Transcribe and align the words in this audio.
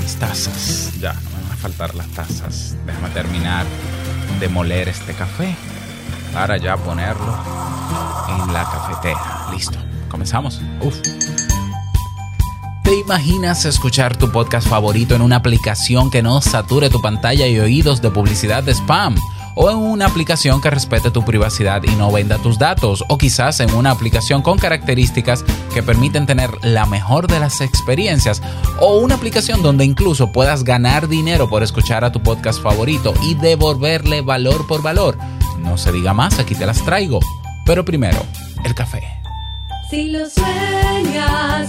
mis 0.00 0.16
tazas. 0.16 0.92
Ya, 1.00 1.12
no 1.12 1.20
me 1.30 1.42
van 1.42 1.52
a 1.52 1.56
faltar 1.56 1.94
las 1.94 2.08
tazas. 2.08 2.76
Déjame 2.86 3.10
terminar 3.10 3.66
de 4.38 4.48
moler 4.48 4.88
este 4.88 5.14
café 5.14 5.54
para 6.32 6.56
ya 6.56 6.76
ponerlo 6.76 7.36
en 8.28 8.52
la 8.52 8.64
cafetera. 8.64 9.48
Listo, 9.52 9.78
comenzamos. 10.08 10.60
Uf. 10.80 10.96
¿Te 12.82 12.98
imaginas 12.98 13.66
escuchar 13.66 14.16
tu 14.16 14.32
podcast 14.32 14.66
favorito 14.66 15.14
en 15.14 15.22
una 15.22 15.36
aplicación 15.36 16.10
que 16.10 16.22
no 16.22 16.40
sature 16.40 16.90
tu 16.90 17.00
pantalla 17.00 17.46
y 17.46 17.58
oídos 17.60 18.02
de 18.02 18.10
publicidad 18.10 18.64
de 18.64 18.74
spam? 18.74 19.16
O 19.54 19.70
en 19.70 19.76
una 19.76 20.06
aplicación 20.06 20.60
que 20.60 20.70
respete 20.70 21.10
tu 21.10 21.24
privacidad 21.24 21.82
y 21.82 21.94
no 21.96 22.10
venda 22.10 22.38
tus 22.38 22.58
datos, 22.58 23.04
o 23.08 23.18
quizás 23.18 23.60
en 23.60 23.72
una 23.74 23.90
aplicación 23.90 24.42
con 24.42 24.58
características 24.58 25.44
que 25.72 25.82
permiten 25.82 26.26
tener 26.26 26.50
la 26.62 26.86
mejor 26.86 27.26
de 27.26 27.40
las 27.40 27.60
experiencias, 27.60 28.42
o 28.78 28.98
una 28.98 29.16
aplicación 29.16 29.62
donde 29.62 29.84
incluso 29.84 30.32
puedas 30.32 30.64
ganar 30.64 31.08
dinero 31.08 31.48
por 31.48 31.62
escuchar 31.62 32.04
a 32.04 32.12
tu 32.12 32.22
podcast 32.22 32.62
favorito 32.62 33.14
y 33.22 33.34
devolverle 33.34 34.22
valor 34.22 34.66
por 34.66 34.82
valor. 34.82 35.16
No 35.58 35.76
se 35.78 35.92
diga 35.92 36.14
más, 36.14 36.38
aquí 36.38 36.54
te 36.54 36.66
las 36.66 36.82
traigo. 36.84 37.20
Pero 37.66 37.84
primero, 37.84 38.20
el 38.64 38.74
café. 38.74 39.02
Si 39.90 40.08
lo 40.10 40.28
sueñas, 40.28 41.68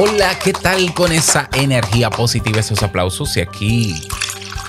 Hola, 0.00 0.38
¿qué 0.38 0.52
tal 0.52 0.94
con 0.94 1.10
esa 1.10 1.50
energía 1.52 2.08
positiva, 2.08 2.60
esos 2.60 2.84
aplausos? 2.84 3.36
Y 3.36 3.40
aquí 3.40 4.08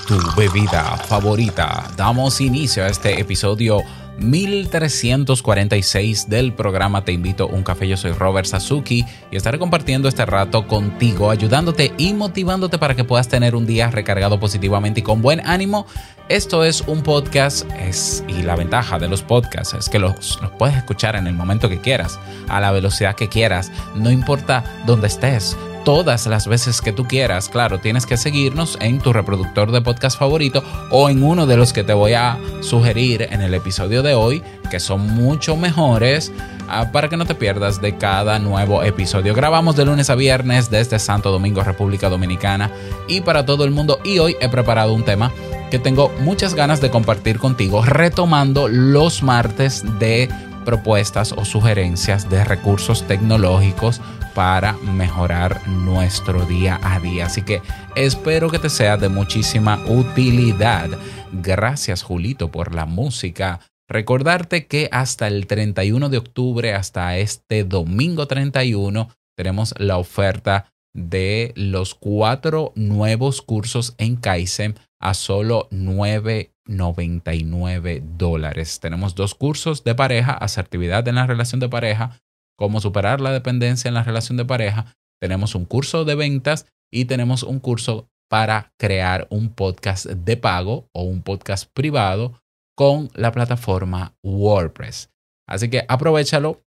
tu 0.08 0.18
bebida 0.36 0.98
favorita. 0.98 1.88
Damos 1.96 2.42
inicio 2.42 2.84
a 2.84 2.88
este 2.88 3.22
episodio 3.22 3.78
1346 4.20 6.30
del 6.30 6.54
programa 6.54 7.04
Te 7.04 7.12
invito 7.12 7.46
a 7.46 7.48
un 7.48 7.64
café. 7.64 7.88
Yo 7.88 7.98
soy 7.98 8.12
Robert 8.12 8.48
Sasuki 8.48 9.06
y 9.32 9.38
estaré 9.38 9.60
compartiendo 9.60 10.08
este 10.08 10.26
rato 10.26 10.68
contigo, 10.68 11.32
ayudándote 11.32 11.94
y 11.98 12.14
motivándote 12.14 12.78
para 12.78 12.96
que 12.96 13.04
puedas 13.04 13.28
tener 13.28 13.56
un 13.56 13.66
día 13.66 13.90
recargado 13.90 14.40
positivamente 14.40 15.02
y 15.02 15.04
con 15.04 15.22
buen 15.22 15.46
ánimo. 15.48 15.86
Esto 16.30 16.64
es 16.64 16.82
un 16.82 17.02
podcast 17.02 17.68
es, 17.80 18.24
y 18.28 18.44
la 18.44 18.56
ventaja 18.56 19.00
de 19.00 19.08
los 19.08 19.24
podcasts 19.24 19.74
es 19.74 19.90
que 19.90 19.98
los, 19.98 20.40
los 20.42 20.52
puedes 20.52 20.78
escuchar 20.78 21.16
en 21.16 21.26
el 21.26 21.34
momento 21.34 21.70
que 21.70 21.80
quieras, 21.80 22.20
a 22.48 22.60
la 22.60 22.72
velocidad 22.72 23.16
que 23.16 23.30
quieras, 23.30 23.72
no 23.96 24.12
importa 24.12 24.64
dónde 24.86 25.08
estés 25.08 25.58
todas 25.84 26.28
las 26.28 26.48
veces 26.48 26.82
que 26.82 26.92
tú 26.92 27.06
quieras. 27.06 27.50
Claro, 27.50 27.80
tienes 27.80 28.06
que 28.06 28.18
seguirnos 28.18 28.78
en 28.82 29.00
tu 29.00 29.14
reproductor 29.14 29.72
de 29.72 29.82
podcast 29.82 30.18
favorito 30.18 30.64
o 30.92 31.10
en 31.10 31.24
uno 31.24 31.46
de 31.46 31.58
los 31.58 31.74
que 31.74 31.84
te 31.84 31.94
voy 31.94 32.14
a 32.14 32.38
sugerir 32.62 33.28
en 33.30 33.42
el 33.42 33.54
episodio 33.54 34.04
de 34.04 34.14
hoy, 34.14 34.44
que 34.70 34.80
son 34.80 35.02
mucho 35.02 35.56
mejores 35.56 36.32
ah, 36.68 36.92
para 36.92 37.10
que 37.10 37.18
no 37.18 37.26
te 37.26 37.36
pierdas 37.36 37.82
de 37.82 37.98
cada 37.98 38.40
nuevo 38.40 38.84
episodio. 38.84 39.34
Grabamos 39.34 39.76
de 39.76 39.86
lunes 39.86 40.10
a 40.10 40.16
viernes 40.16 40.70
desde 40.70 41.00
Santo 41.00 41.32
Domingo, 41.32 41.64
República 41.64 42.10
Dominicana 42.10 42.72
y 43.08 43.22
para 43.22 43.46
todo 43.46 43.66
el 43.66 43.72
mundo. 43.72 44.00
Y 44.04 44.20
hoy 44.20 44.36
he 44.40 44.50
preparado 44.50 44.94
un 44.94 45.04
tema 45.04 45.32
que 45.70 45.80
tengo 45.80 46.12
muchas 46.22 46.56
ganas 46.56 46.82
de 46.82 46.90
compartir 46.90 47.40
contigo, 47.40 47.84
retomando 47.84 48.68
los 48.68 49.22
martes 49.22 49.84
de 50.00 50.30
propuestas 50.70 51.32
o 51.32 51.46
sugerencias 51.46 52.30
de 52.30 52.44
recursos 52.44 53.02
tecnológicos 53.08 54.02
para 54.36 54.74
mejorar 54.74 55.68
nuestro 55.68 56.46
día 56.46 56.80
a 56.84 57.00
día. 57.00 57.26
Así 57.26 57.42
que 57.42 57.64
espero 57.96 58.52
que 58.52 58.60
te 58.60 58.70
sea 58.70 58.96
de 58.96 59.10
muchísima 59.10 59.84
utilidad. 59.88 60.88
Gracias 61.32 62.04
Julito 62.04 62.52
por 62.52 62.76
la 62.76 62.86
música. 62.86 63.62
Recordarte 63.88 64.68
que 64.68 64.90
hasta 64.92 65.26
el 65.26 65.48
31 65.48 66.10
de 66.10 66.20
octubre, 66.20 66.76
hasta 66.76 67.18
este 67.18 67.64
domingo 67.64 68.28
31, 68.28 69.10
tenemos 69.36 69.74
la 69.80 69.98
oferta 69.98 70.72
de 70.94 71.52
los 71.56 71.96
cuatro 71.96 72.74
nuevos 72.76 73.42
cursos 73.42 73.96
en 73.98 74.18
Kaizen 74.18 74.76
a 75.02 75.14
solo 75.14 75.68
9.99 75.72 78.02
dólares. 78.18 78.80
Tenemos 78.80 79.16
dos 79.16 79.36
cursos 79.36 79.84
de 79.84 79.96
pareja, 79.96 80.32
asertividad 80.34 81.06
en 81.08 81.16
la 81.16 81.28
relación 81.28 81.60
de 81.60 81.70
pareja, 81.70 82.20
cómo 82.58 82.82
superar 82.82 83.22
la 83.22 83.32
dependencia 83.32 83.88
en 83.88 83.94
la 83.94 84.04
relación 84.04 84.38
de 84.38 84.46
pareja. 84.46 84.96
Tenemos 85.22 85.56
un 85.56 85.66
curso 85.66 86.06
de 86.06 86.16
ventas 86.16 86.68
y 86.92 87.06
tenemos 87.06 87.44
un 87.44 87.60
curso 87.60 88.10
para 88.30 88.74
crear 88.78 89.28
un 89.30 89.50
podcast 89.50 90.06
de 90.06 90.38
pago 90.38 90.88
o 90.94 91.04
un 91.04 91.24
podcast 91.24 91.70
privado 91.74 92.40
con 92.76 93.10
la 93.14 93.32
plataforma 93.32 94.16
WordPress. 94.24 95.10
Así 95.48 95.70
que 95.70 95.86
aprovechalo 95.88 96.62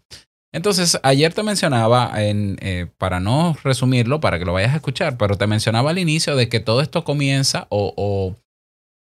Entonces, 0.54 1.00
ayer 1.02 1.34
te 1.34 1.42
mencionaba, 1.42 2.12
en, 2.24 2.58
eh, 2.62 2.86
para 3.00 3.20
no 3.20 3.58
resumirlo, 3.64 4.20
para 4.20 4.38
que 4.38 4.46
lo 4.46 4.54
vayas 4.54 4.74
a 4.74 4.78
escuchar, 4.78 5.18
pero 5.18 5.36
te 5.36 5.48
mencionaba 5.48 5.90
al 5.90 5.98
inicio 5.98 6.36
de 6.36 6.48
que 6.48 6.60
todo 6.60 6.82
esto 6.82 7.04
comienza 7.04 7.66
o, 7.70 8.36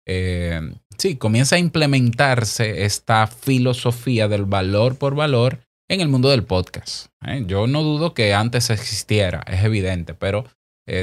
eh, 0.05 0.61
sí, 0.97 1.15
comienza 1.15 1.55
a 1.55 1.59
implementarse 1.59 2.83
esta 2.83 3.27
filosofía 3.27 4.27
del 4.27 4.43
valor 4.43 4.97
por 4.97 5.15
valor 5.15 5.59
en 5.89 6.01
el 6.01 6.09
mundo 6.09 6.29
del 6.29 6.43
podcast. 6.43 7.07
¿eh? 7.25 7.43
Yo 7.47 7.65
no 7.65 7.81
dudo 7.81 8.13
que 8.13 8.33
antes 8.33 8.69
existiera, 8.69 9.41
es 9.47 9.63
evidente, 9.63 10.13
pero 10.13 10.45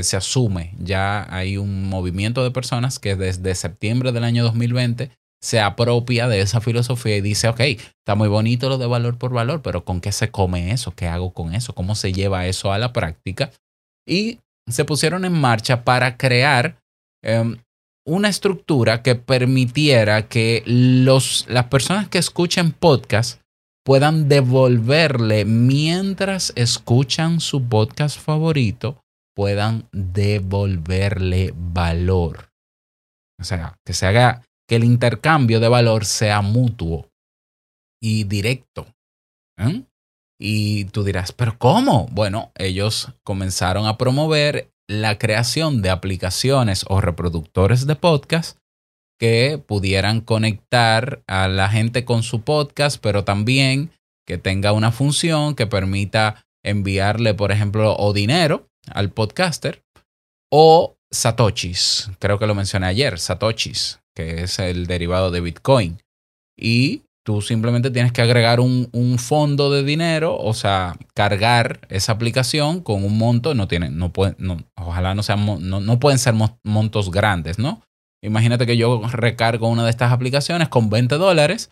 se 0.00 0.16
asume, 0.16 0.72
ya 0.78 1.26
hay 1.28 1.58
un 1.58 1.90
movimiento 1.90 2.42
de 2.42 2.50
personas 2.50 2.98
que 2.98 3.16
desde 3.16 3.54
septiembre 3.54 4.12
del 4.12 4.24
año 4.24 4.42
2020 4.42 5.10
se 5.44 5.60
apropia 5.60 6.26
de 6.26 6.40
esa 6.40 6.62
filosofía 6.62 7.18
y 7.18 7.20
dice, 7.20 7.48
ok, 7.48 7.60
está 7.60 8.14
muy 8.14 8.28
bonito 8.28 8.70
lo 8.70 8.78
de 8.78 8.86
valor 8.86 9.18
por 9.18 9.30
valor, 9.30 9.60
pero 9.60 9.84
¿con 9.84 10.00
qué 10.00 10.10
se 10.10 10.30
come 10.30 10.70
eso? 10.70 10.92
¿Qué 10.92 11.06
hago 11.06 11.34
con 11.34 11.54
eso? 11.54 11.74
¿Cómo 11.74 11.94
se 11.94 12.14
lleva 12.14 12.46
eso 12.46 12.72
a 12.72 12.78
la 12.78 12.94
práctica? 12.94 13.50
Y 14.08 14.38
se 14.66 14.86
pusieron 14.86 15.26
en 15.26 15.38
marcha 15.38 15.84
para 15.84 16.16
crear 16.16 16.78
eh, 17.22 17.58
una 18.06 18.30
estructura 18.30 19.02
que 19.02 19.16
permitiera 19.16 20.28
que 20.28 20.62
los, 20.64 21.44
las 21.46 21.66
personas 21.66 22.08
que 22.08 22.16
escuchen 22.16 22.72
podcast 22.72 23.42
puedan 23.84 24.30
devolverle 24.30 25.44
mientras 25.44 26.54
escuchan 26.56 27.40
su 27.40 27.68
podcast 27.68 28.18
favorito, 28.18 28.98
puedan 29.36 29.90
devolverle 29.92 31.52
valor. 31.54 32.48
O 33.38 33.44
sea, 33.44 33.74
que 33.84 33.92
se 33.92 34.06
haga, 34.06 34.42
que 34.68 34.76
el 34.76 34.84
intercambio 34.84 35.60
de 35.60 35.68
valor 35.68 36.04
sea 36.04 36.42
mutuo 36.42 37.10
y 38.02 38.24
directo. 38.24 38.86
¿eh? 39.58 39.84
Y 40.40 40.86
tú 40.86 41.04
dirás, 41.04 41.32
pero 41.32 41.56
¿cómo? 41.58 42.06
Bueno, 42.10 42.52
ellos 42.56 43.12
comenzaron 43.24 43.86
a 43.86 43.96
promover 43.96 44.70
la 44.88 45.18
creación 45.18 45.80
de 45.80 45.90
aplicaciones 45.90 46.84
o 46.88 47.00
reproductores 47.00 47.86
de 47.86 47.96
podcast 47.96 48.58
que 49.18 49.62
pudieran 49.64 50.20
conectar 50.20 51.22
a 51.26 51.48
la 51.48 51.68
gente 51.68 52.04
con 52.04 52.22
su 52.22 52.42
podcast, 52.42 53.00
pero 53.00 53.24
también 53.24 53.90
que 54.26 54.38
tenga 54.38 54.72
una 54.72 54.90
función 54.90 55.54
que 55.54 55.66
permita 55.66 56.44
enviarle, 56.64 57.34
por 57.34 57.52
ejemplo, 57.52 57.96
o 57.96 58.12
dinero 58.12 58.68
al 58.88 59.10
podcaster 59.10 59.82
o 60.50 60.96
satoshis. 61.10 62.10
Creo 62.18 62.38
que 62.38 62.46
lo 62.46 62.54
mencioné 62.54 62.86
ayer, 62.86 63.18
satoshis, 63.18 64.00
que 64.16 64.42
es 64.42 64.58
el 64.58 64.86
derivado 64.86 65.30
de 65.30 65.40
Bitcoin. 65.40 65.98
Y 66.58 67.02
tú 67.26 67.40
simplemente 67.40 67.90
tienes 67.90 68.12
que 68.12 68.22
agregar 68.22 68.60
un, 68.60 68.88
un 68.92 69.18
fondo 69.18 69.70
de 69.70 69.82
dinero, 69.82 70.36
o 70.36 70.52
sea, 70.54 70.96
cargar 71.14 71.80
esa 71.88 72.12
aplicación 72.12 72.80
con 72.80 73.04
un 73.04 73.16
monto, 73.18 73.54
no 73.54 73.66
tienen, 73.66 73.96
no 73.98 74.12
pueden, 74.12 74.36
no, 74.38 74.58
ojalá 74.76 75.14
no 75.14 75.22
sean, 75.22 75.44
no, 75.46 75.80
no 75.80 75.98
pueden 75.98 76.18
ser 76.18 76.34
mo- 76.34 76.58
montos 76.62 77.10
grandes, 77.10 77.58
¿no? 77.58 77.82
Imagínate 78.22 78.66
que 78.66 78.76
yo 78.76 79.02
recargo 79.08 79.68
una 79.68 79.84
de 79.84 79.90
estas 79.90 80.12
aplicaciones 80.12 80.68
con 80.68 80.90
20 80.90 81.16
dólares 81.16 81.70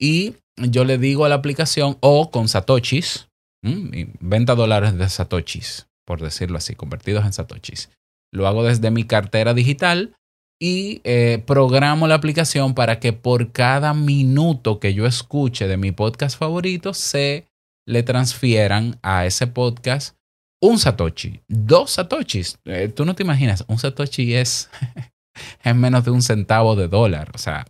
y 0.00 0.34
yo 0.56 0.84
le 0.84 0.98
digo 0.98 1.24
a 1.24 1.28
la 1.28 1.36
aplicación 1.36 1.96
o 2.00 2.30
con 2.30 2.48
satoshis, 2.48 3.28
¿m? 3.62 3.90
Y 3.98 4.08
20 4.20 4.54
dólares 4.54 4.96
de 4.98 5.08
satoshis, 5.08 5.86
por 6.06 6.20
decirlo 6.20 6.58
así, 6.58 6.74
convertidos 6.74 7.24
en 7.24 7.32
satoshis. 7.32 7.90
Lo 8.32 8.48
hago 8.48 8.64
desde 8.64 8.90
mi 8.90 9.04
cartera 9.04 9.54
digital 9.54 10.14
y 10.60 11.00
eh, 11.04 11.42
programo 11.46 12.06
la 12.06 12.14
aplicación 12.14 12.74
para 12.74 13.00
que 13.00 13.12
por 13.12 13.52
cada 13.52 13.94
minuto 13.94 14.80
que 14.80 14.94
yo 14.94 15.06
escuche 15.06 15.66
de 15.66 15.76
mi 15.76 15.92
podcast 15.92 16.38
favorito 16.38 16.94
se 16.94 17.46
le 17.86 18.02
transfieran 18.02 18.98
a 19.02 19.26
ese 19.26 19.46
podcast 19.46 20.16
un 20.62 20.78
satoshi, 20.78 21.42
dos 21.48 21.90
satoshis. 21.90 22.58
Eh, 22.64 22.88
Tú 22.88 23.04
no 23.04 23.14
te 23.14 23.22
imaginas, 23.22 23.64
un 23.68 23.78
satoshi 23.78 24.34
es, 24.34 24.70
es 25.62 25.76
menos 25.76 26.04
de 26.04 26.10
un 26.10 26.22
centavo 26.22 26.74
de 26.76 26.88
dólar. 26.88 27.30
O 27.34 27.38
sea, 27.38 27.66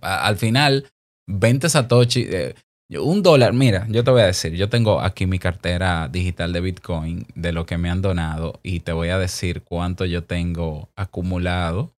al 0.00 0.36
final, 0.36 0.88
20 1.28 1.68
satoshi, 1.68 2.26
eh, 2.28 2.54
un 2.90 3.22
dólar, 3.22 3.52
mira, 3.52 3.86
yo 3.88 4.04
te 4.04 4.10
voy 4.10 4.22
a 4.22 4.26
decir, 4.26 4.52
yo 4.54 4.68
tengo 4.68 5.00
aquí 5.00 5.26
mi 5.26 5.38
cartera 5.38 6.08
digital 6.08 6.52
de 6.52 6.60
Bitcoin 6.60 7.26
de 7.34 7.52
lo 7.52 7.66
que 7.66 7.78
me 7.78 7.90
han 7.90 8.02
donado 8.02 8.60
y 8.62 8.80
te 8.80 8.92
voy 8.92 9.08
a 9.08 9.18
decir 9.18 9.62
cuánto 9.62 10.04
yo 10.04 10.24
tengo 10.24 10.90
acumulado. 10.96 11.94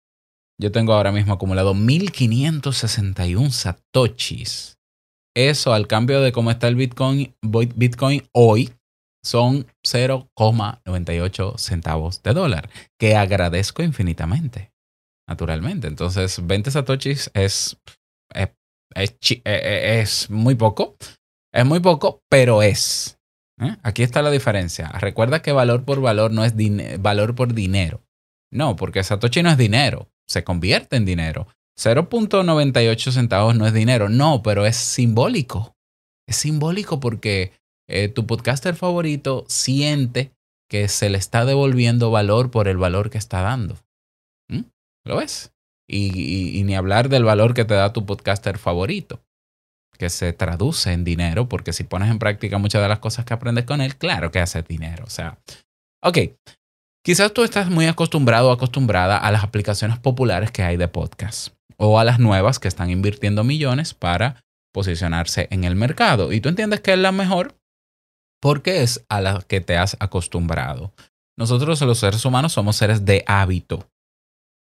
Yo 0.60 0.72
tengo 0.72 0.94
ahora 0.94 1.12
mismo 1.12 1.34
acumulado 1.34 1.74
1561 1.74 3.52
satoshis. 3.52 4.80
Eso 5.36 5.74
al 5.74 5.86
cambio 5.88 6.22
de 6.22 6.32
cómo 6.32 6.50
está 6.50 6.68
el 6.68 6.76
Bitcoin, 6.76 7.36
Bitcoin 7.44 8.24
hoy 8.32 8.74
son 9.24 9.68
0,98 9.86 11.58
centavos 11.60 12.24
de 12.24 12.34
dólar, 12.34 12.70
que 12.98 13.16
agradezco 13.16 13.84
infinitamente, 13.84 14.72
naturalmente. 15.28 15.88
Entonces, 15.88 16.40
20 16.48 16.72
satoshis 16.72 17.30
es, 17.34 17.78
eh, 18.98 19.18
eh, 19.46 20.00
es 20.02 20.30
muy 20.30 20.56
poco, 20.56 20.98
es 21.54 21.66
muy 21.66 21.80
poco, 21.80 22.24
pero 22.30 22.62
es. 22.64 23.20
¿eh? 23.60 23.76
Aquí 23.84 24.04
está 24.04 24.22
la 24.22 24.32
diferencia. 24.32 24.90
Recuerda 24.90 25.42
que 25.42 25.52
valor 25.52 25.86
por 25.86 26.02
valor 26.02 26.32
no 26.32 26.44
es 26.44 26.54
valor 27.00 27.36
por 27.36 27.54
dinero. 27.54 28.04
No, 28.52 28.76
porque 28.76 29.04
Satoshi 29.04 29.44
no 29.44 29.52
es 29.52 29.58
dinero, 29.58 30.10
se 30.28 30.44
convierte 30.44 30.96
en 30.96 31.06
dinero. 31.06 31.48
0.98 31.80 33.12
centavos 33.12 33.56
no 33.56 33.68
es 33.68 33.74
dinero, 33.74 34.10
no, 34.10 34.42
pero 34.42 34.66
es 34.66 34.78
simbólico. 34.78 35.76
Es 36.28 36.38
simbólico 36.38 37.00
porque 37.00 37.54
tu 38.16 38.26
podcaster 38.26 38.76
favorito 38.76 39.46
siente 39.48 40.32
que 40.70 40.88
se 40.88 41.10
le 41.10 41.18
está 41.18 41.46
devolviendo 41.46 42.12
valor 42.12 42.52
por 42.52 42.68
el 42.68 42.78
valor 42.78 43.10
que 43.10 43.18
está 43.18 43.42
dando. 43.42 43.78
¿Mm? 44.50 44.64
¿Lo 45.06 45.18
ves? 45.18 45.54
Y, 45.90 46.64
ni 46.66 46.76
hablar 46.76 47.08
del 47.10 47.24
valor 47.24 47.54
que 47.54 47.66
te 47.66 47.74
da 47.74 47.94
tu 47.94 48.06
podcaster 48.06 48.58
favorito, 48.58 49.22
que 49.98 50.10
se 50.10 50.34
traduce 50.34 50.92
en 50.92 51.04
dinero, 51.04 51.48
porque 51.48 51.72
si 51.72 51.84
pones 51.84 52.12
en 52.12 52.20
práctica 52.20 52.58
muchas 52.58 52.82
de 52.82 52.90
las 52.90 53.00
cosas 53.00 53.26
que 53.26 53.34
aprendes 53.34 53.66
con 53.66 53.82
él, 53.82 53.96
claro 53.96 54.32
que 54.32 54.40
hace 54.40 54.62
dinero. 54.64 55.06
O 55.06 55.10
sea, 55.10 55.40
ok, 56.04 56.18
quizás 57.04 57.34
tú 57.34 57.44
estás 57.44 57.70
muy 57.70 57.88
acostumbrado 57.88 58.50
o 58.50 58.52
acostumbrada 58.52 59.18
a 59.18 59.32
las 59.32 59.44
aplicaciones 59.44 59.98
populares 59.98 60.52
que 60.52 60.64
hay 60.64 60.76
de 60.76 60.90
podcast 60.90 61.54
o 61.78 62.00
a 62.00 62.04
las 62.04 62.20
nuevas 62.20 62.60
que 62.60 62.68
están 62.68 62.90
invirtiendo 62.90 63.44
millones 63.44 63.94
para 63.94 64.44
posicionarse 64.74 65.48
en 65.52 65.64
el 65.64 65.76
mercado. 65.76 66.34
Y 66.34 66.42
tú 66.42 66.50
entiendes 66.50 66.82
que 66.82 66.94
es 66.94 67.00
la 67.00 67.12
mejor 67.12 67.56
porque 68.42 68.84
es 68.84 69.06
a 69.10 69.22
la 69.22 69.42
que 69.42 69.62
te 69.62 69.78
has 69.78 69.96
acostumbrado. 70.00 70.94
Nosotros 71.38 71.82
los 71.82 72.00
seres 72.00 72.26
humanos 72.26 72.54
somos 72.54 72.76
seres 72.76 73.06
de 73.06 73.24
hábito 73.28 73.88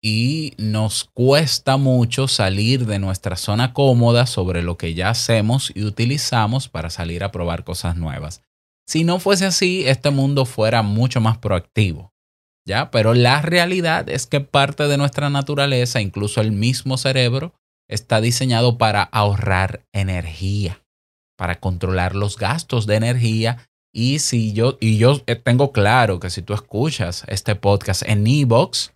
y 0.02 0.54
nos 0.58 1.04
cuesta 1.04 1.76
mucho 1.76 2.28
salir 2.28 2.86
de 2.86 2.98
nuestra 2.98 3.36
zona 3.36 3.72
cómoda 3.72 4.26
sobre 4.26 4.62
lo 4.62 4.76
que 4.76 4.94
ya 4.94 5.10
hacemos 5.10 5.72
y 5.74 5.84
utilizamos 5.84 6.68
para 6.68 6.90
salir 6.90 7.24
a 7.24 7.32
probar 7.32 7.64
cosas 7.64 7.96
nuevas. 7.96 8.42
Si 8.86 9.04
no 9.04 9.18
fuese 9.18 9.46
así, 9.46 9.84
este 9.86 10.10
mundo 10.10 10.44
fuera 10.44 10.82
mucho 10.82 11.20
más 11.20 11.38
proactivo. 11.38 12.12
¿Ya? 12.64 12.90
Pero 12.90 13.14
la 13.14 13.42
realidad 13.42 14.08
es 14.08 14.26
que 14.26 14.40
parte 14.40 14.88
de 14.88 14.96
nuestra 14.96 15.30
naturaleza, 15.30 16.00
incluso 16.00 16.40
el 16.40 16.50
mismo 16.50 16.98
cerebro, 16.98 17.54
está 17.88 18.20
diseñado 18.20 18.76
para 18.76 19.02
ahorrar 19.04 19.84
energía, 19.92 20.82
para 21.36 21.60
controlar 21.60 22.16
los 22.16 22.36
gastos 22.36 22.86
de 22.86 22.96
energía. 22.96 23.68
Y 23.92 24.18
si 24.18 24.52
yo, 24.52 24.78
y 24.80 24.98
yo 24.98 25.20
tengo 25.44 25.70
claro 25.70 26.18
que 26.18 26.28
si 26.28 26.42
tú 26.42 26.54
escuchas 26.54 27.24
este 27.28 27.54
podcast 27.54 28.02
en 28.02 28.26
Evox 28.26 28.95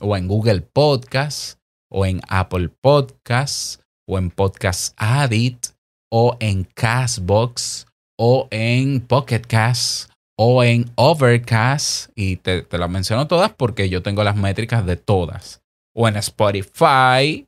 o 0.00 0.16
en 0.16 0.28
Google 0.28 0.60
Podcast 0.60 1.58
o 1.90 2.06
en 2.06 2.20
Apple 2.28 2.68
Podcasts 2.68 3.80
o 4.08 4.18
en 4.18 4.30
Podcast 4.30 4.94
Addict 4.96 5.68
o 6.12 6.36
en 6.40 6.64
Castbox 6.64 7.86
o 8.18 8.48
en 8.50 9.00
Pocket 9.00 9.42
Cast 9.42 10.10
o 10.38 10.62
en 10.62 10.90
Overcast 10.96 12.10
y 12.14 12.36
te, 12.36 12.62
te 12.62 12.78
las 12.78 12.90
menciono 12.90 13.26
todas 13.26 13.52
porque 13.52 13.88
yo 13.88 14.02
tengo 14.02 14.22
las 14.24 14.36
métricas 14.36 14.84
de 14.86 14.96
todas 14.96 15.62
o 15.94 16.08
en 16.08 16.16
Spotify 16.16 17.46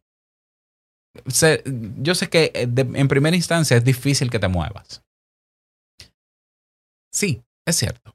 yo 2.00 2.14
sé 2.14 2.28
que 2.28 2.52
eh, 2.55 2.69
en 2.76 3.09
primera 3.09 3.37
instancia 3.37 3.76
es 3.76 3.85
difícil 3.85 4.31
que 4.31 4.38
te 4.38 4.49
muevas. 4.49 5.02
Sí, 7.12 7.43
es 7.67 7.76
cierto. 7.76 8.14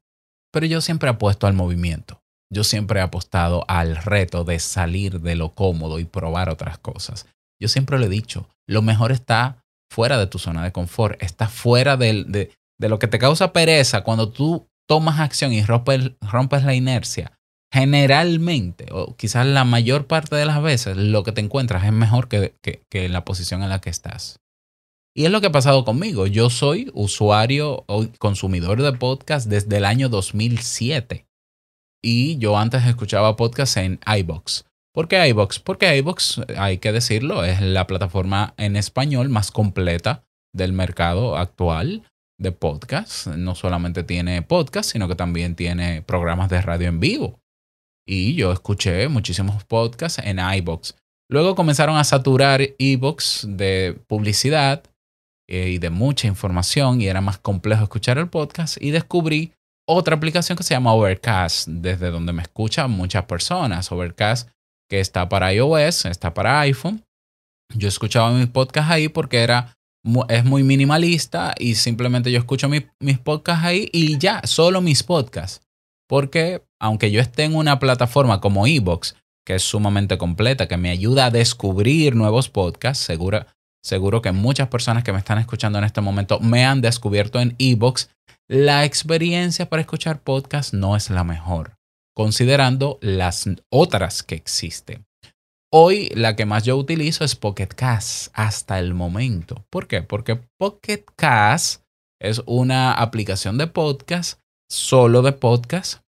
Pero 0.51 0.65
yo 0.65 0.81
siempre 0.81 1.09
apuesto 1.09 1.47
al 1.47 1.53
movimiento. 1.53 2.21
Yo 2.53 2.63
siempre 2.63 2.99
he 2.99 3.03
apostado 3.03 3.65
al 3.67 3.97
reto 3.97 4.43
de 4.43 4.59
salir 4.59 5.21
de 5.21 5.35
lo 5.35 5.53
cómodo 5.53 5.99
y 5.99 6.05
probar 6.05 6.49
otras 6.49 6.77
cosas. 6.77 7.25
Yo 7.59 7.67
siempre 7.67 7.97
lo 7.97 8.05
he 8.05 8.09
dicho, 8.09 8.47
lo 8.67 8.81
mejor 8.81 9.11
está 9.11 9.63
fuera 9.91 10.17
de 10.17 10.27
tu 10.27 10.39
zona 10.39 10.63
de 10.63 10.71
confort, 10.71 11.21
está 11.21 11.47
fuera 11.47 11.97
de, 11.97 12.23
de 12.79 12.89
lo 12.89 12.99
que 12.99 13.07
te 13.07 13.19
causa 13.19 13.53
pereza 13.53 14.01
cuando 14.03 14.29
tú 14.29 14.67
tomas 14.87 15.19
acción 15.19 15.53
y 15.53 15.63
rompes, 15.63 16.11
rompes 16.21 16.63
la 16.63 16.75
inercia. 16.75 17.31
Generalmente, 17.71 18.85
o 18.91 19.15
quizás 19.15 19.47
la 19.47 19.63
mayor 19.63 20.05
parte 20.05 20.35
de 20.35 20.45
las 20.45 20.61
veces, 20.61 20.95
lo 20.95 21.23
que 21.23 21.31
te 21.31 21.41
encuentras 21.41 21.83
es 21.83 21.91
mejor 21.91 22.27
que, 22.27 22.53
que, 22.61 22.83
que 22.89 23.09
la 23.09 23.25
posición 23.25 23.63
en 23.63 23.69
la 23.69 23.81
que 23.81 23.89
estás. 23.89 24.39
Y 25.15 25.25
es 25.25 25.31
lo 25.31 25.41
que 25.41 25.47
ha 25.47 25.51
pasado 25.51 25.85
conmigo. 25.85 26.27
Yo 26.27 26.49
soy 26.49 26.91
usuario 26.93 27.83
o 27.87 28.07
consumidor 28.19 28.81
de 28.81 28.93
podcast 28.93 29.47
desde 29.47 29.77
el 29.77 29.85
año 29.85 30.09
2007. 30.09 31.25
Y 32.03 32.37
yo 32.37 32.57
antes 32.57 32.85
escuchaba 32.85 33.37
podcast 33.37 33.77
en 33.77 33.99
iBox. 34.05 34.65
¿Por 34.93 35.07
qué 35.07 35.25
iBox? 35.29 35.59
Porque 35.59 35.95
iBox, 35.97 36.41
hay 36.57 36.77
que 36.77 36.91
decirlo, 36.91 37.45
es 37.45 37.61
la 37.61 37.87
plataforma 37.87 38.53
en 38.57 38.75
español 38.75 39.29
más 39.29 39.51
completa 39.51 40.23
del 40.53 40.73
mercado 40.73 41.37
actual 41.37 42.03
de 42.37 42.51
podcast. 42.51 43.27
No 43.27 43.55
solamente 43.55 44.03
tiene 44.03 44.41
podcast, 44.41 44.91
sino 44.91 45.07
que 45.07 45.15
también 45.15 45.55
tiene 45.55 46.01
programas 46.01 46.49
de 46.49 46.61
radio 46.61 46.89
en 46.89 46.99
vivo. 46.99 47.39
Y 48.05 48.35
yo 48.35 48.51
escuché 48.51 49.07
muchísimos 49.07 49.63
podcasts 49.63 50.21
en 50.23 50.39
iBox. 50.39 50.95
Luego 51.31 51.55
comenzaron 51.55 51.95
a 51.95 52.03
saturar 52.03 52.61
iBox 52.77 53.47
de 53.47 53.97
publicidad 54.07 54.83
eh, 55.47 55.69
y 55.69 55.77
de 55.77 55.89
mucha 55.89 56.27
información 56.27 57.01
y 57.01 57.07
era 57.07 57.21
más 57.21 57.37
complejo 57.37 57.83
escuchar 57.83 58.17
el 58.17 58.29
podcast 58.29 58.75
y 58.81 58.91
descubrí 58.91 59.53
otra 59.87 60.15
aplicación 60.15 60.57
que 60.57 60.63
se 60.63 60.73
llama 60.73 60.93
Overcast, 60.93 61.67
desde 61.67 62.09
donde 62.11 62.33
me 62.33 62.41
escuchan 62.41 62.89
muchas 62.91 63.25
personas. 63.25 63.91
Overcast, 63.91 64.49
que 64.89 64.99
está 64.99 65.27
para 65.29 65.53
iOS, 65.53 66.05
está 66.05 66.33
para 66.33 66.59
iPhone. 66.61 67.03
Yo 67.75 67.87
escuchaba 67.87 68.31
mis 68.31 68.47
podcasts 68.47 68.91
ahí 68.91 69.09
porque 69.09 69.39
era, 69.39 69.75
es 70.29 70.45
muy 70.45 70.63
minimalista 70.63 71.55
y 71.57 71.75
simplemente 71.75 72.31
yo 72.31 72.39
escucho 72.39 72.69
mi- 72.69 72.85
mis 72.99 73.17
podcasts 73.19 73.65
ahí 73.65 73.89
y 73.91 74.17
ya, 74.17 74.41
solo 74.45 74.81
mis 74.81 75.03
podcasts. 75.03 75.61
Porque 76.07 76.63
aunque 76.79 77.11
yo 77.11 77.19
esté 77.21 77.43
en 77.43 77.55
una 77.55 77.79
plataforma 77.79 78.39
como 78.41 78.67
Evox, 78.67 79.15
que 79.45 79.55
es 79.55 79.63
sumamente 79.63 80.17
completa, 80.17 80.67
que 80.67 80.77
me 80.77 80.89
ayuda 80.91 81.25
a 81.25 81.31
descubrir 81.31 82.15
nuevos 82.15 82.49
podcasts, 82.49 83.03
seguro, 83.03 83.45
seguro 83.83 84.21
que 84.21 84.31
muchas 84.31 84.69
personas 84.69 85.03
que 85.03 85.11
me 85.11 85.19
están 85.19 85.37
escuchando 85.37 85.77
en 85.77 85.85
este 85.85 86.01
momento 86.01 86.39
me 86.39 86.65
han 86.65 86.81
descubierto 86.81 87.39
en 87.39 87.55
Evox, 87.59 88.09
la 88.47 88.85
experiencia 88.85 89.69
para 89.69 89.81
escuchar 89.81 90.21
podcasts 90.21 90.73
no 90.73 90.95
es 90.95 91.09
la 91.09 91.23
mejor, 91.23 91.75
considerando 92.15 92.97
las 93.01 93.49
otras 93.69 94.23
que 94.23 94.35
existen. 94.35 95.05
Hoy 95.75 96.09
la 96.13 96.35
que 96.35 96.45
más 96.45 96.63
yo 96.63 96.77
utilizo 96.77 97.25
es 97.25 97.35
Pocket 97.35 97.67
Cast 97.67 98.31
hasta 98.33 98.77
el 98.77 98.93
momento. 98.93 99.65
¿Por 99.71 99.87
qué? 99.87 100.03
Porque 100.03 100.39
Pocket 100.59 101.03
Cast 101.15 101.81
es 102.21 102.43
una 102.45 102.93
aplicación 102.93 103.57
de 103.57 103.67
podcast, 103.67 104.39
solo 104.69 105.23
de 105.23 105.31
podcast, 105.31 106.03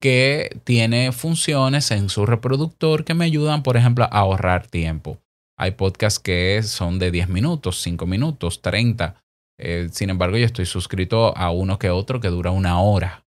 que 0.00 0.60
tiene 0.64 1.12
funciones 1.12 1.90
en 1.90 2.10
su 2.10 2.26
reproductor 2.26 3.04
que 3.04 3.14
me 3.14 3.24
ayudan, 3.24 3.62
por 3.62 3.78
ejemplo, 3.78 4.04
a 4.04 4.08
ahorrar 4.08 4.66
tiempo. 4.66 5.18
Hay 5.58 5.72
podcasts 5.72 6.20
que 6.20 6.62
son 6.62 6.98
de 6.98 7.10
10 7.10 7.28
minutos, 7.28 7.80
5 7.82 8.06
minutos, 8.06 8.60
30. 8.60 9.16
Eh, 9.58 9.88
sin 9.90 10.10
embargo, 10.10 10.36
yo 10.36 10.44
estoy 10.44 10.66
suscrito 10.66 11.36
a 11.36 11.50
uno 11.50 11.78
que 11.78 11.90
otro 11.90 12.20
que 12.20 12.28
dura 12.28 12.50
una 12.50 12.80
hora. 12.80 13.24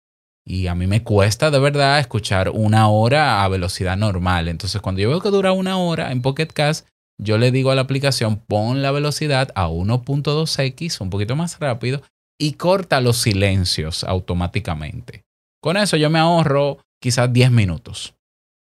Y 0.45 0.67
a 0.67 0.75
mí 0.75 0.87
me 0.87 1.03
cuesta 1.03 1.51
de 1.51 1.59
verdad 1.59 1.99
escuchar 1.99 2.49
una 2.49 2.89
hora 2.89 3.43
a 3.43 3.47
velocidad 3.47 3.97
normal. 3.97 4.47
Entonces, 4.47 4.81
cuando 4.81 5.01
yo 5.01 5.09
veo 5.09 5.21
que 5.21 5.29
dura 5.29 5.51
una 5.51 5.77
hora 5.77 6.11
en 6.11 6.21
Pocket 6.21 6.47
Cast, 6.47 6.87
yo 7.19 7.37
le 7.37 7.51
digo 7.51 7.71
a 7.71 7.75
la 7.75 7.81
aplicación, 7.81 8.37
pon 8.37 8.81
la 8.81 8.91
velocidad 8.91 9.51
a 9.55 9.67
1.2x, 9.67 11.01
un 11.01 11.09
poquito 11.09 11.35
más 11.35 11.59
rápido, 11.59 12.01
y 12.39 12.53
corta 12.53 13.01
los 13.01 13.17
silencios 13.17 14.03
automáticamente. 14.03 15.23
Con 15.61 15.75
eso 15.77 15.97
yo 15.97 16.09
me 16.09 16.19
ahorro 16.19 16.79
quizás 17.01 17.31
10 17.33 17.51
minutos. 17.51 18.13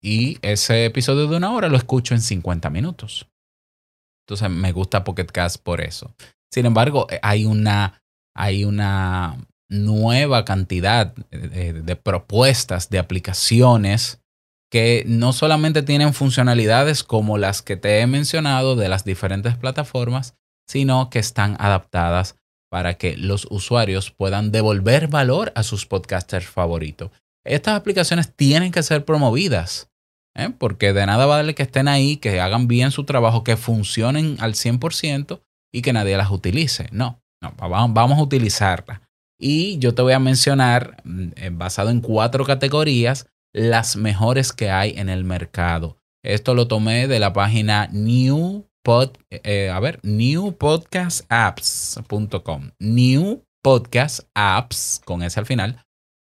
Y 0.04 0.40
ese 0.42 0.86
episodio 0.86 1.28
de 1.28 1.38
una 1.38 1.54
hora 1.54 1.70
lo 1.70 1.78
escucho 1.78 2.16
en 2.16 2.22
50 2.22 2.70
minutos. 2.70 3.31
Entonces 4.32 4.50
me 4.50 4.72
gusta 4.72 5.04
Pocket 5.04 5.26
Cast 5.26 5.58
por 5.62 5.82
eso. 5.82 6.16
Sin 6.54 6.66
embargo, 6.66 7.08
eh, 7.10 7.20
hay 7.22 7.46
una, 7.46 8.02
hay 8.34 8.64
una 8.64 9.46
nueva 9.70 10.46
cantidad 10.46 11.14
de, 11.32 11.74
de 11.74 11.96
propuestas, 11.98 12.90
de 12.90 13.00
aplicaciones 13.00 14.22
que 14.72 15.04
no 15.06 15.34
solamente 15.34 15.84
tienen 15.84 16.14
funcionalidades 16.14 17.04
como 17.04 17.38
las 17.38 17.62
que 17.62 17.76
te 17.76 18.00
he 18.00 18.08
mencionado 18.08 18.78
de 18.78 18.88
las 18.88 19.04
diferentes 19.04 19.58
plataformas, 19.58 20.36
sino 20.66 21.10
que 21.10 21.20
están 21.20 21.58
adaptadas 21.60 22.38
para 22.70 22.94
que 22.94 23.18
los 23.18 23.48
usuarios 23.50 24.12
puedan 24.12 24.52
devolver 24.52 25.10
valor 25.10 25.52
a 25.56 25.64
sus 25.64 25.86
podcasters 25.86 26.46
favoritos. 26.46 27.12
Estas 27.46 27.76
aplicaciones 27.76 28.34
tienen 28.34 28.72
que 28.72 28.82
ser 28.82 29.04
promovidas, 29.04 29.91
¿eh? 30.36 30.52
porque 30.58 30.94
de 30.94 31.06
nada 31.06 31.26
vale 31.26 31.56
que 31.56 31.64
estén 31.64 31.88
ahí, 31.88 32.18
que 32.18 32.40
hagan 32.40 32.68
bien 32.68 32.92
su 32.92 33.06
trabajo, 33.06 33.44
que 33.44 33.58
funcionen 33.58 34.38
al 34.40 34.54
100% 34.54 35.42
y 35.74 35.82
que 35.82 35.94
nadie 35.94 36.18
las 36.18 36.32
utilice. 36.32 36.88
No, 36.92 37.22
no 37.42 37.54
vamos, 37.58 38.18
a 38.18 38.22
utilizarlas. 38.22 39.02
Y 39.40 39.78
yo 39.80 39.96
te 39.96 40.02
voy 40.02 40.14
a 40.14 40.20
mencionar, 40.20 41.04
eh, 41.36 41.50
basado 41.52 41.90
en 41.90 42.02
cuatro 42.02 42.46
categorías, 42.46 43.28
las 43.54 43.96
mejores 43.96 44.54
que 44.54 44.70
hay 44.70 44.94
en 44.98 45.10
el 45.10 45.24
mercado. 45.24 45.98
Esto 46.24 46.54
lo 46.54 46.68
tomé 46.68 47.08
de 47.08 47.20
la 47.20 47.34
página 47.34 47.88
New 47.92 48.68
Pod, 48.84 49.18
eh, 49.30 49.70
a 49.70 49.80
ver, 49.80 50.00
newpodcastapps.com. 50.04 52.72
New 52.80 53.44
Podcast 53.64 54.22
Apps, 54.34 55.02
con 55.04 55.24
ese 55.24 55.40
al 55.40 55.46
final, 55.46 55.84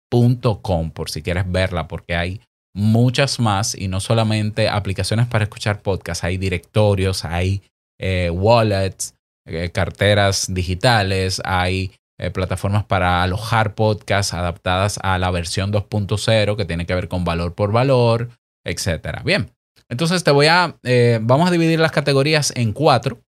punto 0.10 0.62
.com, 0.62 0.92
por 0.92 1.10
si 1.10 1.22
quieres 1.22 1.52
verla, 1.52 1.88
porque 1.88 2.16
hay 2.16 2.42
muchas 2.78 3.40
más 3.40 3.74
y 3.74 3.88
no 3.88 4.00
solamente 4.00 4.70
aplicaciones 4.70 5.26
para 5.26 5.46
escuchar 5.46 5.82
podcasts, 5.82 6.24
hay 6.24 6.38
directorios, 6.38 7.26
hay 7.26 7.64
eh, 8.00 8.30
wallets, 8.30 9.16
eh, 9.48 9.72
carteras 9.72 10.54
digitales, 10.54 11.42
hay 11.44 11.92
eh, 12.20 12.30
plataformas 12.30 12.86
para 12.86 13.24
alojar 13.24 13.74
podcasts 13.74 14.36
adaptadas 14.36 15.00
a 15.02 15.18
la 15.18 15.32
versión 15.32 15.74
2.0 15.74 16.56
que 16.56 16.66
tiene 16.66 16.86
que 16.86 16.94
ver 16.94 17.08
con 17.08 17.26
valor 17.26 17.56
por 17.56 17.72
valor, 17.72 18.30
etcétera. 18.64 19.24
Bien, 19.26 19.50
entonces 19.90 20.24
te 20.24 20.30
voy 20.30 20.46
a, 20.46 20.78
vamos 21.22 21.48
a 21.48 21.52
dividir 21.52 21.80
las 21.80 21.92
categorías 21.92 22.54
en 22.56 22.74
cuatro 22.74 23.22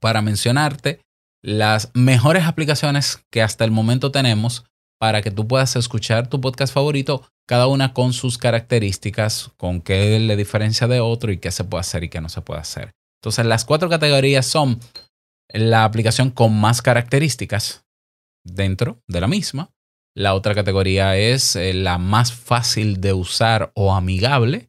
para 0.00 0.20
mencionarte 0.20 1.00
las 1.44 1.92
mejores 1.94 2.44
aplicaciones 2.44 3.24
que 3.30 3.40
hasta 3.40 3.64
el 3.64 3.70
momento 3.70 4.10
tenemos 4.10 4.64
para 4.98 5.22
que 5.22 5.30
tú 5.30 5.46
puedas 5.46 5.76
escuchar 5.76 6.26
tu 6.26 6.40
podcast 6.40 6.74
favorito, 6.74 7.22
cada 7.46 7.66
una 7.66 7.92
con 7.92 8.12
sus 8.12 8.38
características, 8.38 9.50
con 9.56 9.80
qué 9.80 10.18
le 10.18 10.36
diferencia 10.36 10.86
de 10.86 11.00
otro 11.00 11.32
y 11.32 11.38
qué 11.38 11.50
se 11.50 11.64
puede 11.64 11.80
hacer 11.80 12.04
y 12.04 12.08
qué 12.08 12.20
no 12.20 12.28
se 12.28 12.40
puede 12.40 12.60
hacer. 12.60 12.92
Entonces 13.22 13.46
las 13.46 13.64
cuatro 13.64 13.88
categorías 13.88 14.46
son 14.46 14.80
la 15.48 15.84
aplicación 15.84 16.30
con 16.30 16.58
más 16.58 16.82
características 16.82 17.84
dentro 18.44 19.00
de 19.08 19.20
la 19.20 19.28
misma. 19.28 19.70
La 20.16 20.34
otra 20.34 20.54
categoría 20.54 21.16
es 21.16 21.56
eh, 21.56 21.74
la 21.74 21.98
más 21.98 22.32
fácil 22.32 23.00
de 23.00 23.12
usar 23.12 23.72
o 23.74 23.94
amigable. 23.94 24.68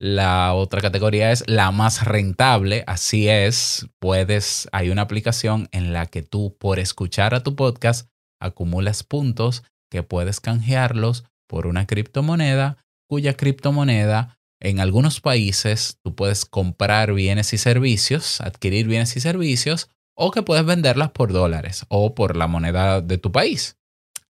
La 0.00 0.54
otra 0.54 0.80
categoría 0.80 1.32
es 1.32 1.44
la 1.48 1.70
más 1.72 2.04
rentable. 2.04 2.84
Así 2.86 3.28
es, 3.28 3.88
puedes, 3.98 4.68
hay 4.72 4.90
una 4.90 5.02
aplicación 5.02 5.68
en 5.72 5.92
la 5.92 6.06
que 6.06 6.22
tú 6.22 6.56
por 6.58 6.78
escuchar 6.78 7.34
a 7.34 7.42
tu 7.42 7.54
podcast 7.56 8.08
acumulas 8.40 9.02
puntos 9.02 9.64
que 9.90 10.02
puedes 10.02 10.40
canjearlos 10.40 11.24
por 11.48 11.66
una 11.66 11.86
criptomoneda, 11.86 12.78
cuya 13.08 13.36
criptomoneda 13.36 14.38
en 14.60 14.80
algunos 14.80 15.20
países 15.20 15.98
tú 16.02 16.14
puedes 16.14 16.44
comprar 16.44 17.12
bienes 17.12 17.52
y 17.52 17.58
servicios, 17.58 18.40
adquirir 18.40 18.86
bienes 18.86 19.16
y 19.16 19.20
servicios, 19.20 19.90
o 20.16 20.30
que 20.30 20.42
puedes 20.42 20.66
venderlas 20.66 21.10
por 21.10 21.32
dólares 21.32 21.86
o 21.88 22.14
por 22.14 22.36
la 22.36 22.48
moneda 22.48 23.00
de 23.00 23.18
tu 23.18 23.30
país. 23.30 23.76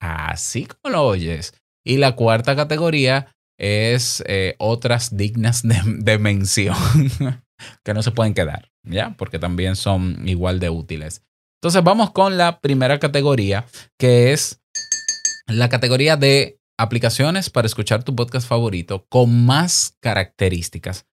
Así 0.00 0.66
como 0.66 0.94
lo 0.94 1.06
oyes. 1.06 1.54
Y 1.84 1.96
la 1.96 2.14
cuarta 2.14 2.54
categoría 2.54 3.34
es 3.58 4.22
eh, 4.26 4.54
otras 4.58 5.16
dignas 5.16 5.62
de, 5.62 5.80
de 5.84 6.18
mención 6.18 6.76
que 7.84 7.94
no 7.94 8.02
se 8.02 8.10
pueden 8.12 8.34
quedar, 8.34 8.70
¿ya? 8.84 9.16
Porque 9.16 9.38
también 9.38 9.76
son 9.76 10.28
igual 10.28 10.60
de 10.60 10.70
útiles. 10.70 11.22
Entonces 11.60 11.82
vamos 11.82 12.10
con 12.10 12.36
la 12.36 12.60
primera 12.60 12.98
categoría, 12.98 13.66
que 13.98 14.32
es 14.32 14.60
la 15.48 15.68
categoría 15.68 16.16
de 16.16 16.57
aplicaciones 16.78 17.50
para 17.50 17.66
escuchar 17.66 18.04
tu 18.04 18.14
podcast 18.14 18.48
favorito 18.48 19.04
con 19.08 19.44
más 19.44 19.96
características. 20.00 21.06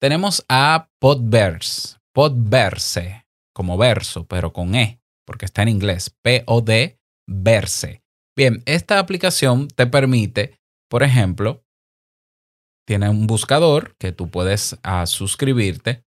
Tenemos 0.00 0.44
a 0.48 0.90
Podverse, 1.00 1.98
Podverse, 2.14 3.26
como 3.54 3.76
verso, 3.76 4.26
pero 4.26 4.52
con 4.52 4.74
E, 4.74 5.00
porque 5.26 5.44
está 5.44 5.62
en 5.62 5.68
inglés, 5.68 6.10
P-O-D, 6.22 6.98
verse. 7.28 8.02
Bien, 8.36 8.62
esta 8.64 8.98
aplicación 8.98 9.68
te 9.68 9.86
permite, 9.86 10.58
por 10.88 11.02
ejemplo, 11.02 11.64
tiene 12.86 13.08
un 13.08 13.26
buscador 13.26 13.96
que 13.98 14.12
tú 14.12 14.30
puedes 14.30 14.78
ah, 14.82 15.06
suscribirte 15.06 16.04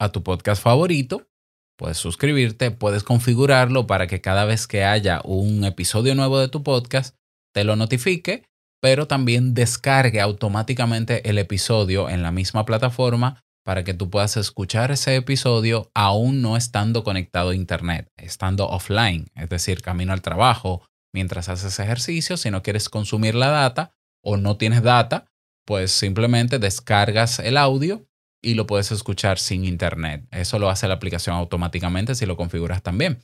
a 0.00 0.10
tu 0.10 0.22
podcast 0.22 0.62
favorito. 0.62 1.28
Puedes 1.76 1.98
suscribirte, 1.98 2.70
puedes 2.70 3.02
configurarlo 3.02 3.86
para 3.86 4.06
que 4.06 4.20
cada 4.20 4.44
vez 4.44 4.68
que 4.68 4.84
haya 4.84 5.20
un 5.24 5.64
episodio 5.64 6.14
nuevo 6.14 6.38
de 6.38 6.48
tu 6.48 6.62
podcast 6.62 7.16
te 7.54 7.64
lo 7.64 7.76
notifique, 7.76 8.44
pero 8.82 9.06
también 9.06 9.54
descargue 9.54 10.20
automáticamente 10.20 11.30
el 11.30 11.38
episodio 11.38 12.10
en 12.10 12.22
la 12.22 12.32
misma 12.32 12.66
plataforma 12.66 13.42
para 13.64 13.82
que 13.82 13.94
tú 13.94 14.10
puedas 14.10 14.36
escuchar 14.36 14.90
ese 14.90 15.16
episodio 15.16 15.90
aún 15.94 16.42
no 16.42 16.56
estando 16.56 17.02
conectado 17.02 17.50
a 17.50 17.54
internet, 17.54 18.10
estando 18.18 18.68
offline, 18.68 19.30
es 19.34 19.48
decir, 19.48 19.80
camino 19.80 20.12
al 20.12 20.20
trabajo, 20.20 20.82
mientras 21.14 21.48
haces 21.48 21.78
ejercicio, 21.78 22.36
si 22.36 22.50
no 22.50 22.62
quieres 22.62 22.90
consumir 22.90 23.34
la 23.34 23.48
data 23.48 23.94
o 24.22 24.36
no 24.36 24.58
tienes 24.58 24.82
data, 24.82 25.26
pues 25.64 25.92
simplemente 25.92 26.58
descargas 26.58 27.38
el 27.38 27.56
audio 27.56 28.06
y 28.42 28.52
lo 28.54 28.66
puedes 28.66 28.92
escuchar 28.92 29.38
sin 29.38 29.64
internet. 29.64 30.26
Eso 30.30 30.58
lo 30.58 30.68
hace 30.68 30.88
la 30.88 30.94
aplicación 30.94 31.36
automáticamente 31.36 32.14
si 32.14 32.26
lo 32.26 32.36
configuras 32.36 32.82
también. 32.82 33.22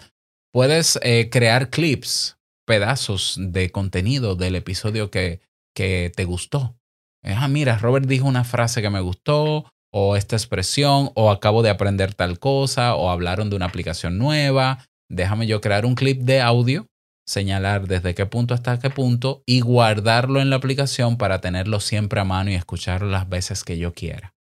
Puedes 0.52 0.98
eh, 1.02 1.28
crear 1.30 1.68
clips, 1.68 2.38
pedazos 2.70 3.34
de 3.36 3.72
contenido 3.72 4.36
del 4.36 4.54
episodio 4.54 5.10
que, 5.10 5.40
que 5.74 6.12
te 6.14 6.24
gustó. 6.24 6.76
Ah, 7.24 7.48
mira, 7.48 7.76
Robert 7.78 8.06
dijo 8.06 8.28
una 8.28 8.44
frase 8.44 8.80
que 8.80 8.90
me 8.90 9.00
gustó, 9.00 9.68
o 9.92 10.14
esta 10.14 10.36
expresión, 10.36 11.10
o 11.16 11.32
acabo 11.32 11.64
de 11.64 11.70
aprender 11.70 12.14
tal 12.14 12.38
cosa, 12.38 12.94
o 12.94 13.10
hablaron 13.10 13.50
de 13.50 13.56
una 13.56 13.66
aplicación 13.66 14.18
nueva. 14.18 14.86
Déjame 15.08 15.48
yo 15.48 15.60
crear 15.60 15.84
un 15.84 15.96
clip 15.96 16.20
de 16.20 16.42
audio 16.42 16.86
señalar 17.26 17.88
desde 17.88 18.14
qué 18.14 18.26
punto 18.26 18.54
hasta 18.54 18.78
qué 18.78 18.88
punto 18.88 19.42
y 19.46 19.62
guardarlo 19.62 20.40
en 20.40 20.50
la 20.50 20.56
aplicación 20.56 21.18
para 21.18 21.40
tenerlo 21.40 21.80
siempre 21.80 22.20
a 22.20 22.24
mano 22.24 22.52
y 22.52 22.54
escucharlo 22.54 23.08
las 23.08 23.28
veces 23.28 23.64
que 23.64 23.78
yo 23.78 23.94
quiera. 23.94 24.32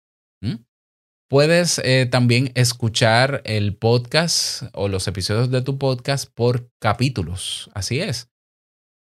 ¿Mm? 0.42 0.64
Puedes 1.30 1.78
eh, 1.84 2.06
también 2.06 2.52
escuchar 2.54 3.42
el 3.44 3.76
podcast 3.76 4.62
o 4.72 4.88
los 4.88 5.06
episodios 5.08 5.50
de 5.50 5.60
tu 5.60 5.76
podcast 5.76 6.32
por 6.32 6.70
capítulos. 6.80 7.70
Así 7.74 8.00
es. 8.00 8.30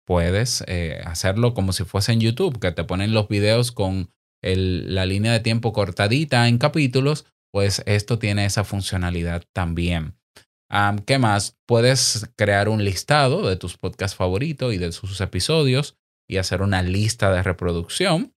Puedes 0.05 0.65
eh, 0.67 1.01
hacerlo 1.05 1.53
como 1.53 1.71
si 1.71 1.85
fuese 1.85 2.11
en 2.11 2.19
YouTube, 2.19 2.59
que 2.59 2.73
te 2.73 2.83
ponen 2.83 3.13
los 3.13 3.29
videos 3.29 3.71
con 3.71 4.11
la 4.41 5.05
línea 5.05 5.31
de 5.31 5.39
tiempo 5.39 5.71
cortadita 5.71 6.49
en 6.49 6.57
capítulos. 6.57 7.25
Pues 7.53 7.83
esto 7.85 8.19
tiene 8.19 8.43
esa 8.43 8.65
funcionalidad 8.65 9.45
también. 9.53 10.17
Am, 10.69 10.99
¿Qué 10.99 11.19
más? 11.19 11.57
Puedes 11.65 12.29
crear 12.35 12.67
un 12.67 12.83
listado 12.83 13.47
de 13.47 13.55
tus 13.55 13.77
podcasts 13.77 14.17
favoritos 14.17 14.73
y 14.73 14.77
de 14.77 14.91
sus 14.91 15.21
episodios 15.21 15.97
y 16.27 16.35
hacer 16.35 16.63
una 16.63 16.81
lista 16.83 17.31
de 17.31 17.43
reproducción. 17.43 18.35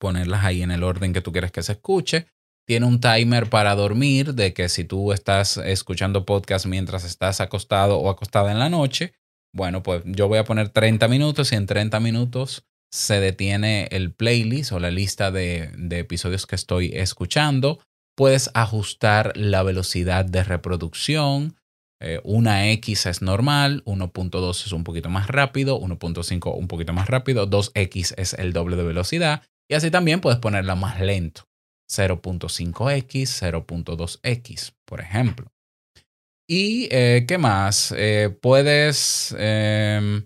Ponerlas 0.00 0.44
ahí 0.44 0.62
en 0.62 0.72
el 0.72 0.82
orden 0.82 1.12
que 1.12 1.20
tú 1.20 1.30
quieres 1.30 1.52
que 1.52 1.62
se 1.62 1.72
escuche. 1.72 2.26
Tiene 2.68 2.84
un 2.84 3.00
timer 3.00 3.48
para 3.48 3.74
dormir 3.74 4.34
de 4.34 4.52
que 4.52 4.68
si 4.68 4.84
tú 4.84 5.14
estás 5.14 5.56
escuchando 5.56 6.26
podcast 6.26 6.66
mientras 6.66 7.02
estás 7.04 7.40
acostado 7.40 7.98
o 7.98 8.10
acostada 8.10 8.52
en 8.52 8.58
la 8.58 8.68
noche, 8.68 9.14
bueno, 9.54 9.82
pues 9.82 10.02
yo 10.04 10.28
voy 10.28 10.36
a 10.36 10.44
poner 10.44 10.68
30 10.68 11.08
minutos 11.08 11.50
y 11.50 11.54
en 11.54 11.64
30 11.64 11.98
minutos 12.00 12.66
se 12.92 13.20
detiene 13.20 13.88
el 13.90 14.12
playlist 14.12 14.72
o 14.72 14.80
la 14.80 14.90
lista 14.90 15.30
de, 15.30 15.72
episodios 15.92 16.46
que 16.46 16.56
estoy 16.56 16.90
escuchando. 16.92 17.80
Puedes 18.14 18.50
ajustar 18.52 19.34
la 19.34 19.62
velocidad 19.62 20.26
de 20.26 20.44
reproducción. 20.44 21.56
Eh, 22.02 22.20
una 22.22 22.70
X 22.72 23.06
es 23.06 23.22
normal, 23.22 23.82
1.2 23.86 24.66
es 24.66 24.72
un 24.72 24.84
poquito 24.84 25.08
más 25.08 25.28
rápido, 25.28 25.80
1.5 25.80 26.54
un 26.54 26.68
poquito 26.68 26.92
más 26.92 27.08
rápido, 27.08 27.48
2X 27.48 28.12
es 28.18 28.34
el 28.34 28.52
doble 28.52 28.76
de 28.76 28.84
velocidad 28.84 29.42
y 29.70 29.74
así 29.74 29.90
también 29.90 30.20
puedes 30.20 30.38
ponerla 30.38 30.74
más 30.74 31.00
lento. 31.00 31.47
0.5X, 31.88 33.42
0.2X, 33.42 34.72
por 34.84 35.00
ejemplo. 35.00 35.50
¿Y 36.48 36.88
eh, 36.90 37.26
qué 37.28 37.36
más? 37.36 37.92
Eh, 37.96 38.34
puedes 38.40 39.34
eh, 39.38 40.22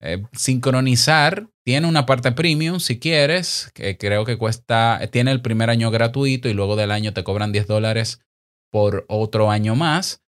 eh, 0.00 0.22
sincronizar. 0.32 1.48
Tiene 1.64 1.88
una 1.88 2.06
parte 2.06 2.32
premium 2.32 2.78
si 2.80 2.98
quieres, 2.98 3.70
que 3.74 3.98
creo 3.98 4.24
que 4.24 4.38
cuesta, 4.38 5.00
tiene 5.10 5.32
el 5.32 5.42
primer 5.42 5.68
año 5.68 5.90
gratuito 5.90 6.48
y 6.48 6.54
luego 6.54 6.76
del 6.76 6.92
año 6.92 7.12
te 7.12 7.24
cobran 7.24 7.52
10 7.52 7.66
dólares 7.66 8.20
por 8.70 9.04
otro 9.08 9.50
año 9.50 9.74
más. 9.74 10.22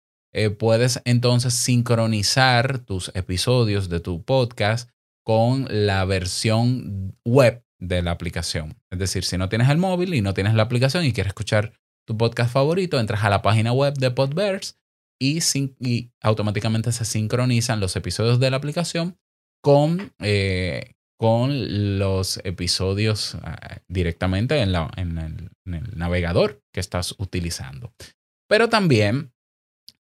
Puedes 0.59 1.01
entonces 1.07 1.55
sincronizar 1.55 2.79
tus 2.79 3.11
episodios 3.15 3.89
de 3.89 3.99
tu 3.99 4.23
podcast 4.23 4.89
con 5.25 5.67
la 5.69 6.05
versión 6.05 7.17
web 7.25 7.65
de 7.81 8.03
la 8.03 8.11
aplicación. 8.13 8.77
Es 8.91 8.99
decir, 8.99 9.25
si 9.25 9.37
no 9.39 9.49
tienes 9.49 9.69
el 9.69 9.79
móvil 9.79 10.15
y 10.15 10.23
no 10.23 10.35
tienes 10.35 10.55
la 10.55 10.63
aplicación 10.63 11.05
y 11.05 11.13
quieres 11.13 11.31
escuchar 11.31 11.73
tu 12.07 12.17
podcast 12.17 12.53
favorito, 12.53 12.99
entras 13.01 13.25
a 13.25 13.31
la 13.31 13.43
página 13.43 13.73
web 13.73 13.95
de 13.95 14.11
Podverse 14.11 14.75
y, 15.21 15.41
sin- 15.41 15.77
y 15.81 16.13
automáticamente 16.23 16.93
se 16.93 17.05
sincronizan 17.05 17.81
los 17.81 17.97
episodios 17.97 18.39
de 18.41 18.51
la 18.51 18.57
aplicación 18.59 19.19
con, 19.63 20.13
eh, 20.21 20.93
con 21.19 21.99
los 21.99 22.39
episodios 22.45 23.37
ah, 23.43 23.81
directamente 23.89 24.61
en, 24.61 24.73
la- 24.73 24.91
el, 24.97 25.19
en 25.19 25.75
el 25.75 25.99
navegador 25.99 26.63
que 26.73 26.81
estás 26.81 27.15
utilizando. 27.19 27.93
Pero 28.49 28.69
también 28.69 29.33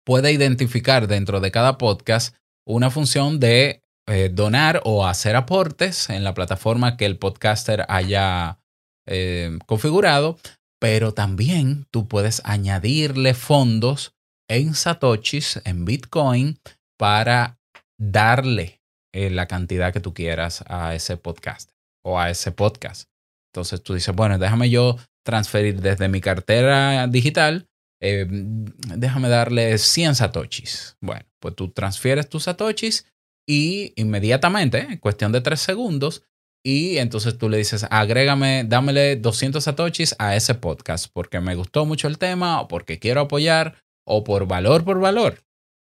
puede 0.05 0.33
identificar 0.33 1.09
dentro 1.09 1.41
de 1.41 1.51
cada 1.51 1.79
podcast 1.79 2.37
una 2.67 2.91
función 2.91 3.41
de 3.41 3.83
eh, 4.09 4.31
donar 4.33 4.83
o 4.85 5.05
hacer 5.05 5.35
aportes 5.35 6.11
en 6.11 6.23
la 6.23 6.33
plataforma 6.33 6.97
que 6.97 7.07
el 7.07 7.19
podcaster 7.19 7.85
haya 7.89 8.61
eh, 9.05 9.59
configurado, 9.67 10.39
pero 10.81 11.13
también 11.13 11.87
tú 11.91 12.07
puedes 12.07 12.41
añadirle 12.45 13.35
fondos 13.35 14.15
en 14.49 14.75
Satoshis, 14.75 15.61
en 15.65 15.85
Bitcoin, 15.85 16.61
para 16.97 17.59
darle 17.99 18.81
eh, 19.13 19.29
la 19.31 19.49
cantidad 19.49 19.93
que 19.93 19.99
tú 19.99 20.15
quieras 20.15 20.63
a 20.69 20.95
ese 20.95 21.17
podcast 21.17 21.73
o 22.05 22.21
a 22.21 22.31
ese 22.31 22.53
podcast. 22.53 23.11
Entonces 23.53 23.83
tú 23.83 23.95
dices, 23.95 24.15
bueno, 24.15 24.39
déjame 24.39 24.71
yo 24.71 24.99
transferir 25.25 25.81
desde 25.81 26.09
mi 26.09 26.21
cartera 26.21 27.09
digital, 27.09 27.67
déjame 28.01 29.29
darle 29.29 29.79
100 29.79 30.15
satoshis. 30.15 30.97
Bueno, 31.01 31.27
pues 31.41 31.57
tú 31.57 31.71
transfieres 31.71 32.29
tus 32.29 32.45
satoshis 32.45 33.07
y 33.47 33.93
inmediatamente, 33.97 34.81
en 34.81 34.99
cuestión 34.99 35.33
de 35.33 35.41
3 35.41 35.59
segundos, 35.59 36.23
y 36.65 36.99
entonces 36.99 37.39
tú 37.39 37.49
le 37.49 37.59
dices, 37.59 37.87
agrégame, 37.91 38.65
dámele 38.65 39.15
200 39.15 39.63
satoshis 39.63 40.17
a 40.19 40.35
ese 40.35 40.57
podcast 40.57 41.07
porque 41.13 41.39
me 41.39 41.55
gustó 41.55 41.87
mucho 41.87 42.09
el 42.09 42.19
tema 42.19 42.61
o 42.61 42.67
porque 42.67 42.99
quiero 42.99 43.21
apoyar 43.21 43.77
o 44.05 44.25
por 44.25 44.49
valor 44.49 44.85
por 44.85 44.99
valor. 44.99 45.45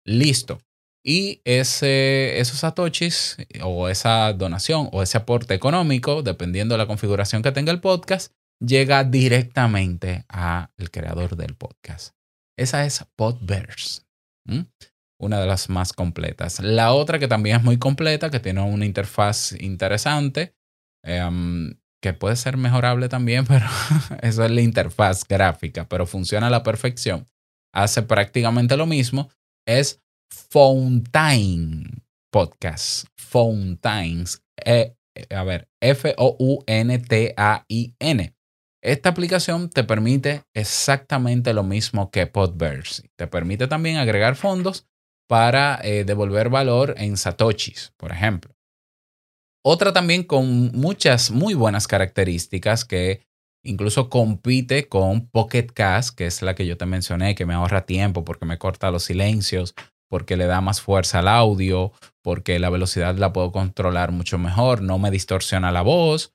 Listo. 0.04 0.60
Y 1.06 1.42
ese, 1.44 2.40
esos 2.40 2.60
satoshis 2.60 3.38
o 3.62 3.88
esa 3.90 4.34
donación 4.34 4.90
o 4.92 5.04
ese 5.04 5.18
aporte 5.18 5.54
económico, 5.54 6.24
dependiendo 6.24 6.74
de 6.74 6.80
la 6.80 6.88
configuración 6.88 7.44
que 7.44 7.52
tenga 7.52 7.72
el 7.72 7.82
podcast, 7.82 8.32
llega 8.60 9.04
directamente 9.04 10.26
al 10.30 10.90
creador 10.92 11.36
del 11.36 11.56
podcast. 11.56 12.16
Esa 12.58 12.86
es 12.86 13.06
Podverse. 13.16 14.02
Una 15.24 15.40
de 15.40 15.48
las 15.48 15.70
más 15.70 15.94
completas. 15.94 16.60
La 16.60 16.92
otra 16.92 17.18
que 17.18 17.30
también 17.30 17.56
es 17.56 17.64
muy 17.64 17.78
completa, 17.78 18.30
que 18.30 18.42
tiene 18.42 18.62
una 18.62 18.86
interfaz 18.86 19.54
interesante, 19.54 20.54
em, 21.02 21.80
que 22.02 22.12
puede 22.14 22.36
ser 22.36 22.58
mejorable 22.58 23.08
también, 23.08 23.46
pero 23.48 23.66
eso 24.22 24.44
es 24.44 24.52
la 24.52 24.62
interfaz 24.62 25.26
gráfica, 25.26 25.88
pero 25.88 26.06
funciona 26.06 26.48
a 26.48 26.50
la 26.50 26.64
perfección. 26.64 27.30
Hace 27.74 28.02
prácticamente 28.02 28.76
lo 28.76 28.86
mismo. 28.86 29.30
Es 29.66 30.02
Fountain 30.30 32.04
Podcast. 32.30 33.08
Fountains. 33.18 34.44
Eh, 34.66 34.94
a 35.30 35.44
ver, 35.44 35.70
F-O-U-N-T-A-I-N. 35.82 36.64
Esta 38.84 39.10
aplicación 39.10 39.70
te 39.70 39.86
permite 39.86 40.44
exactamente 40.54 41.54
lo 41.54 41.64
mismo 41.64 42.12
que 42.12 42.28
Podverse. 42.28 43.10
Te 43.16 43.28
permite 43.28 43.68
también 43.68 43.96
agregar 43.96 44.36
fondos 44.36 44.90
para 45.28 45.80
eh, 45.84 46.04
devolver 46.04 46.50
valor 46.50 46.96
en 46.98 47.18
satoshis, 47.18 47.94
por 47.98 48.12
ejemplo. 48.12 48.56
Otra 49.66 49.94
también 49.94 50.24
con 50.24 50.72
muchas 50.74 51.32
muy 51.32 51.54
buenas 51.54 51.88
características 51.88 52.84
que 52.84 53.22
incluso 53.64 54.10
compite 54.10 54.90
con 54.90 55.28
Pocket 55.30 55.68
Cast, 55.74 56.18
que 56.18 56.26
es 56.26 56.42
la 56.42 56.54
que 56.54 56.66
yo 56.66 56.78
te 56.78 56.86
mencioné, 56.86 57.34
que 57.34 57.46
me 57.46 57.54
ahorra 57.54 57.86
tiempo 57.86 58.26
porque 58.26 58.46
me 58.46 58.58
corta 58.58 58.92
los 58.92 59.06
silencios, 59.06 59.74
porque 60.10 60.36
le 60.36 60.46
da 60.46 60.60
más 60.60 60.82
fuerza 60.82 61.20
al 61.20 61.30
audio, 61.30 61.94
porque 62.22 62.60
la 62.60 62.70
velocidad 62.70 63.16
la 63.18 63.32
puedo 63.32 63.52
controlar 63.52 64.12
mucho 64.12 64.38
mejor, 64.38 64.82
no 64.82 65.00
me 65.00 65.12
distorsiona 65.12 65.72
la 65.72 65.82
voz. 65.82 66.34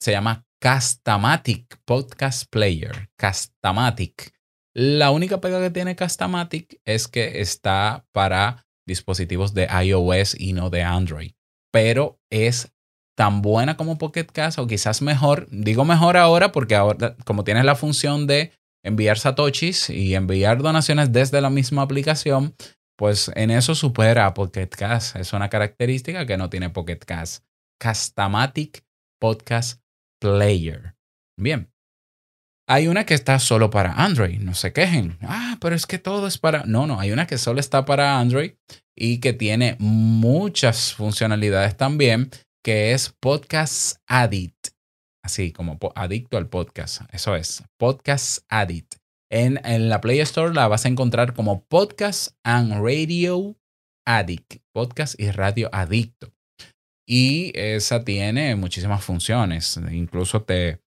Se 0.00 0.10
llama 0.10 0.44
Castamatic 0.60 1.78
Podcast 1.84 2.50
Player. 2.50 3.08
Castamatic. 3.16 4.33
La 4.76 5.10
única 5.12 5.40
pega 5.40 5.60
que 5.60 5.70
tiene 5.70 5.94
Castamatic 5.94 6.80
es 6.84 7.06
que 7.06 7.40
está 7.40 8.06
para 8.12 8.66
dispositivos 8.86 9.54
de 9.54 9.68
iOS 9.84 10.38
y 10.38 10.52
no 10.52 10.68
de 10.68 10.82
Android. 10.82 11.32
Pero 11.72 12.20
es 12.30 12.72
tan 13.16 13.42
buena 13.42 13.76
como 13.76 13.98
Pocket 13.98 14.26
Cast 14.26 14.58
o 14.58 14.66
quizás 14.66 15.00
mejor. 15.00 15.46
Digo 15.50 15.84
mejor 15.84 16.16
ahora 16.16 16.52
porque 16.52 16.74
ahora, 16.74 17.16
como 17.24 17.44
tienes 17.44 17.64
la 17.64 17.76
función 17.76 18.26
de 18.26 18.52
enviar 18.84 19.18
satoshis 19.18 19.90
y 19.90 20.14
enviar 20.14 20.60
donaciones 20.60 21.12
desde 21.12 21.40
la 21.40 21.50
misma 21.50 21.82
aplicación, 21.82 22.54
pues 22.96 23.30
en 23.34 23.50
eso 23.50 23.74
supera 23.74 24.26
a 24.26 24.34
Pocket 24.34 24.68
Cast. 24.68 25.16
Es 25.16 25.32
una 25.32 25.48
característica 25.48 26.26
que 26.26 26.36
no 26.36 26.50
tiene 26.50 26.70
Pocket 26.70 26.98
Cast. 26.98 27.44
Castamatic 27.80 28.84
Podcast 29.20 29.80
Player. 30.20 30.96
Bien. 31.38 31.73
Hay 32.66 32.88
una 32.88 33.04
que 33.04 33.12
está 33.12 33.38
solo 33.38 33.68
para 33.68 33.92
Android, 33.92 34.40
no 34.40 34.54
se 34.54 34.72
quejen. 34.72 35.18
Ah, 35.20 35.58
pero 35.60 35.76
es 35.76 35.84
que 35.84 35.98
todo 35.98 36.26
es 36.26 36.38
para... 36.38 36.64
No, 36.64 36.86
no, 36.86 36.98
hay 36.98 37.12
una 37.12 37.26
que 37.26 37.36
solo 37.36 37.60
está 37.60 37.84
para 37.84 38.18
Android 38.18 38.52
y 38.96 39.20
que 39.20 39.34
tiene 39.34 39.76
muchas 39.78 40.94
funcionalidades 40.94 41.76
también, 41.76 42.30
que 42.64 42.92
es 42.92 43.14
Podcast 43.20 43.98
Addict. 44.06 44.68
Así 45.22 45.52
como 45.52 45.78
adicto 45.94 46.38
al 46.38 46.48
podcast. 46.48 47.02
Eso 47.12 47.36
es, 47.36 47.62
Podcast 47.78 48.44
Addict. 48.48 48.94
En, 49.30 49.60
en 49.64 49.90
la 49.90 50.00
Play 50.00 50.20
Store 50.20 50.54
la 50.54 50.66
vas 50.66 50.86
a 50.86 50.88
encontrar 50.88 51.34
como 51.34 51.64
Podcast 51.64 52.32
and 52.44 52.82
Radio 52.82 53.56
Addict. 54.06 54.62
Podcast 54.72 55.20
y 55.20 55.30
radio 55.30 55.68
adicto. 55.70 56.32
Y 57.06 57.52
esa 57.54 58.04
tiene 58.04 58.56
muchísimas 58.56 59.04
funciones. 59.04 59.78
Incluso 59.90 60.42
te, 60.42 60.83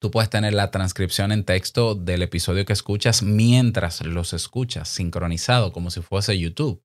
tú 0.00 0.10
puedes 0.10 0.30
tener 0.30 0.54
la 0.54 0.70
transcripción 0.70 1.30
en 1.32 1.44
texto 1.44 1.94
del 1.94 2.22
episodio 2.22 2.64
que 2.64 2.72
escuchas 2.72 3.22
mientras 3.22 4.04
los 4.04 4.32
escuchas, 4.32 4.88
sincronizado 4.88 5.72
como 5.72 5.90
si 5.90 6.00
fuese 6.00 6.38
YouTube. 6.38 6.82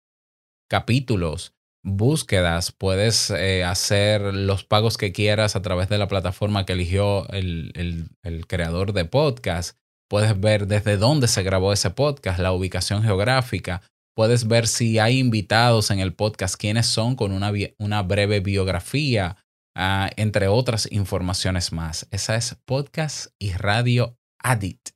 Capítulos, 0.69 1.53
búsquedas, 1.83 2.71
puedes 2.71 3.29
eh, 3.29 3.63
hacer 3.63 4.21
los 4.33 4.63
pagos 4.63 4.97
que 4.97 5.11
quieras 5.11 5.55
a 5.55 5.61
través 5.61 5.89
de 5.89 5.97
la 5.97 6.07
plataforma 6.07 6.65
que 6.65 6.73
eligió 6.73 7.29
el, 7.29 7.71
el- 7.75 8.09
el 8.23 8.47
creador 8.47 8.93
de 8.93 9.05
podcast. 9.05 9.77
Puedes 10.09 10.39
ver 10.39 10.67
desde 10.67 10.97
dónde 10.97 11.27
se 11.27 11.43
grabó 11.43 11.71
ese 11.73 11.91
podcast, 11.91 12.39
la 12.39 12.51
ubicación 12.51 13.03
geográfica. 13.03 13.81
Puedes 14.15 14.47
ver 14.47 14.67
si 14.67 14.97
hay 14.97 15.19
invitados 15.19 15.91
en 15.91 15.99
el 15.99 16.13
podcast, 16.13 16.55
quiénes 16.55 16.85
son 16.87 17.15
con 17.15 17.31
una, 17.31 17.51
una 17.79 18.01
breve 18.01 18.39
biografía, 18.39 19.37
ah, 19.75 20.09
entre 20.15 20.47
otras 20.47 20.91
informaciones 20.91 21.71
más. 21.71 22.07
Esa 22.11 22.35
es 22.35 22.55
Podcast 22.65 23.27
y 23.39 23.53
Radio 23.53 24.17
Addict. 24.39 24.89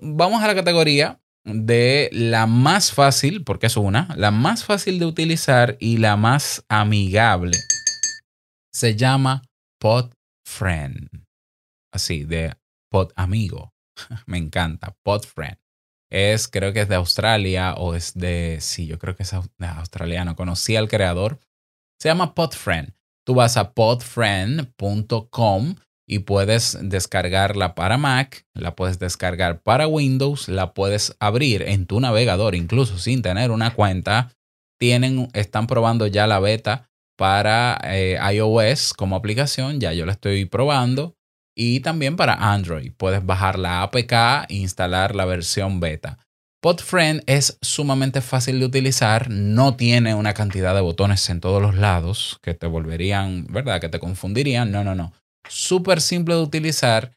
Vamos 0.00 0.42
a 0.42 0.48
la 0.48 0.54
categoría 0.54 1.20
de 1.44 2.10
la 2.12 2.46
más 2.46 2.92
fácil, 2.92 3.44
porque 3.44 3.66
es 3.66 3.76
una, 3.76 4.08
la 4.16 4.30
más 4.30 4.64
fácil 4.64 4.98
de 4.98 5.06
utilizar 5.06 5.76
y 5.80 5.98
la 5.98 6.16
más 6.16 6.64
amigable. 6.68 7.56
Se 8.72 8.96
llama 8.96 9.42
PodFriend. 9.80 11.08
Así, 11.92 12.24
de 12.24 12.54
Pod 12.90 13.12
Amigo. 13.16 13.74
Me 14.26 14.38
encanta. 14.38 14.96
PodFriend. 15.02 15.58
Es, 16.10 16.48
creo 16.48 16.72
que 16.72 16.80
es 16.80 16.88
de 16.88 16.96
Australia 16.96 17.74
o 17.74 17.94
es 17.94 18.14
de, 18.14 18.58
sí, 18.60 18.86
yo 18.86 18.98
creo 18.98 19.14
que 19.14 19.22
es 19.22 19.32
australiano. 19.32 20.36
Conocí 20.36 20.76
al 20.76 20.88
creador. 20.88 21.38
Se 22.00 22.08
llama 22.08 22.34
PodFriend. 22.34 22.94
Tú 23.30 23.36
vas 23.36 23.56
a 23.56 23.74
podfriend.com 23.74 25.76
y 26.04 26.18
puedes 26.18 26.76
descargarla 26.82 27.76
para 27.76 27.96
Mac, 27.96 28.44
la 28.54 28.74
puedes 28.74 28.98
descargar 28.98 29.62
para 29.62 29.86
Windows, 29.86 30.48
la 30.48 30.74
puedes 30.74 31.16
abrir 31.20 31.62
en 31.62 31.86
tu 31.86 32.00
navegador, 32.00 32.56
incluso 32.56 32.98
sin 32.98 33.22
tener 33.22 33.52
una 33.52 33.72
cuenta. 33.72 34.32
Tienen, 34.80 35.28
están 35.32 35.68
probando 35.68 36.08
ya 36.08 36.26
la 36.26 36.40
beta 36.40 36.90
para 37.16 37.80
eh, 37.84 38.18
iOS 38.34 38.94
como 38.94 39.14
aplicación, 39.14 39.78
ya 39.78 39.92
yo 39.92 40.06
la 40.06 40.12
estoy 40.14 40.46
probando, 40.46 41.14
y 41.54 41.78
también 41.78 42.16
para 42.16 42.52
Android. 42.52 42.90
Puedes 42.96 43.24
bajar 43.24 43.60
la 43.60 43.82
APK 43.82 44.48
e 44.48 44.56
instalar 44.56 45.14
la 45.14 45.24
versión 45.24 45.78
beta. 45.78 46.18
PodFriend 46.62 47.22
es 47.26 47.58
sumamente 47.62 48.20
fácil 48.20 48.60
de 48.60 48.66
utilizar, 48.66 49.30
no 49.30 49.76
tiene 49.76 50.14
una 50.14 50.34
cantidad 50.34 50.74
de 50.74 50.80
botones 50.80 51.28
en 51.30 51.40
todos 51.40 51.62
los 51.62 51.74
lados 51.74 52.38
que 52.42 52.54
te 52.54 52.66
volverían, 52.66 53.46
¿verdad? 53.48 53.80
Que 53.80 53.88
te 53.88 53.98
confundirían. 53.98 54.70
No, 54.70 54.84
no, 54.84 54.94
no 54.94 55.12
súper 55.48 56.00
simple 56.00 56.34
de 56.34 56.42
utilizar 56.42 57.12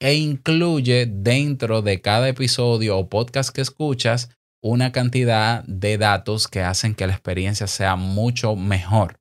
e 0.00 0.14
incluye 0.14 1.06
dentro 1.06 1.82
de 1.82 2.00
cada 2.00 2.28
episodio 2.28 2.98
o 2.98 3.08
podcast 3.08 3.54
que 3.54 3.60
escuchas 3.60 4.30
una 4.62 4.92
cantidad 4.92 5.64
de 5.64 5.98
datos 5.98 6.48
que 6.48 6.60
hacen 6.60 6.94
que 6.94 7.06
la 7.06 7.14
experiencia 7.14 7.66
sea 7.66 7.96
mucho 7.96 8.56
mejor 8.56 9.18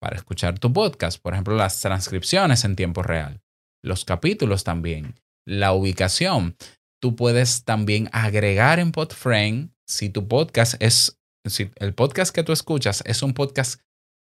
para 0.00 0.16
escuchar 0.16 0.58
tu 0.58 0.72
podcast. 0.72 1.20
Por 1.20 1.32
ejemplo, 1.34 1.56
las 1.56 1.80
transcripciones 1.80 2.64
en 2.64 2.76
tiempo 2.76 3.02
real, 3.02 3.40
los 3.82 4.04
capítulos 4.04 4.64
también, 4.64 5.14
la 5.46 5.72
ubicación. 5.72 6.56
Tú 7.04 7.16
puedes 7.16 7.64
también 7.66 8.08
agregar 8.12 8.78
en 8.78 8.90
PodFrame 8.90 9.68
si 9.86 10.08
tu 10.08 10.26
podcast 10.26 10.80
es, 10.80 11.20
si 11.46 11.70
el 11.76 11.92
podcast 11.92 12.34
que 12.34 12.42
tú 12.42 12.52
escuchas 12.52 13.02
es 13.04 13.22
un 13.22 13.34
podcast 13.34 13.78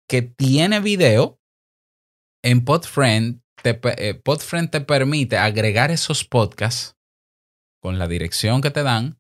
que 0.08 0.22
tiene 0.22 0.78
video, 0.78 1.40
en 2.44 2.64
PodFriend 2.64 3.42
te, 3.64 3.80
eh, 3.82 4.14
PodFriend 4.14 4.70
te 4.70 4.80
permite 4.80 5.38
agregar 5.38 5.90
esos 5.90 6.24
podcasts 6.24 6.96
con 7.82 7.98
la 7.98 8.06
dirección 8.06 8.60
que 8.60 8.70
te 8.70 8.84
dan 8.84 9.18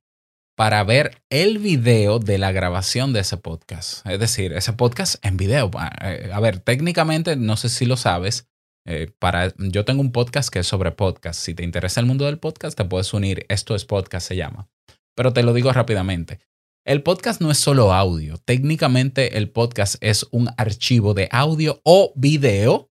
para 0.56 0.84
ver 0.84 1.20
el 1.28 1.58
video 1.58 2.20
de 2.20 2.38
la 2.38 2.52
grabación 2.52 3.12
de 3.12 3.20
ese 3.22 3.38
podcast. 3.38 4.06
Es 4.06 4.20
decir, 4.20 4.52
ese 4.52 4.72
podcast 4.74 5.16
en 5.26 5.36
video. 5.36 5.68
Ah, 5.74 5.90
eh, 6.02 6.30
A 6.32 6.38
ver, 6.38 6.60
técnicamente, 6.60 7.34
no 7.34 7.56
sé 7.56 7.70
si 7.70 7.86
lo 7.86 7.96
sabes, 7.96 8.47
eh, 8.90 9.12
para, 9.18 9.52
yo 9.58 9.84
tengo 9.84 10.00
un 10.00 10.12
podcast 10.12 10.48
que 10.48 10.60
es 10.60 10.66
sobre 10.66 10.92
podcast. 10.92 11.38
Si 11.38 11.52
te 11.52 11.62
interesa 11.62 12.00
el 12.00 12.06
mundo 12.06 12.24
del 12.24 12.38
podcast, 12.38 12.74
te 12.74 12.86
puedes 12.86 13.12
unir. 13.12 13.44
Esto 13.50 13.74
es 13.74 13.84
podcast, 13.84 14.26
se 14.26 14.34
llama. 14.34 14.70
Pero 15.14 15.34
te 15.34 15.42
lo 15.42 15.52
digo 15.52 15.70
rápidamente. 15.70 16.40
El 16.86 17.02
podcast 17.02 17.42
no 17.42 17.50
es 17.50 17.58
solo 17.58 17.92
audio. 17.92 18.38
Técnicamente 18.38 19.36
el 19.36 19.50
podcast 19.50 19.96
es 20.00 20.26
un 20.30 20.48
archivo 20.56 21.12
de 21.12 21.28
audio 21.30 21.82
o 21.84 22.14
video 22.16 22.90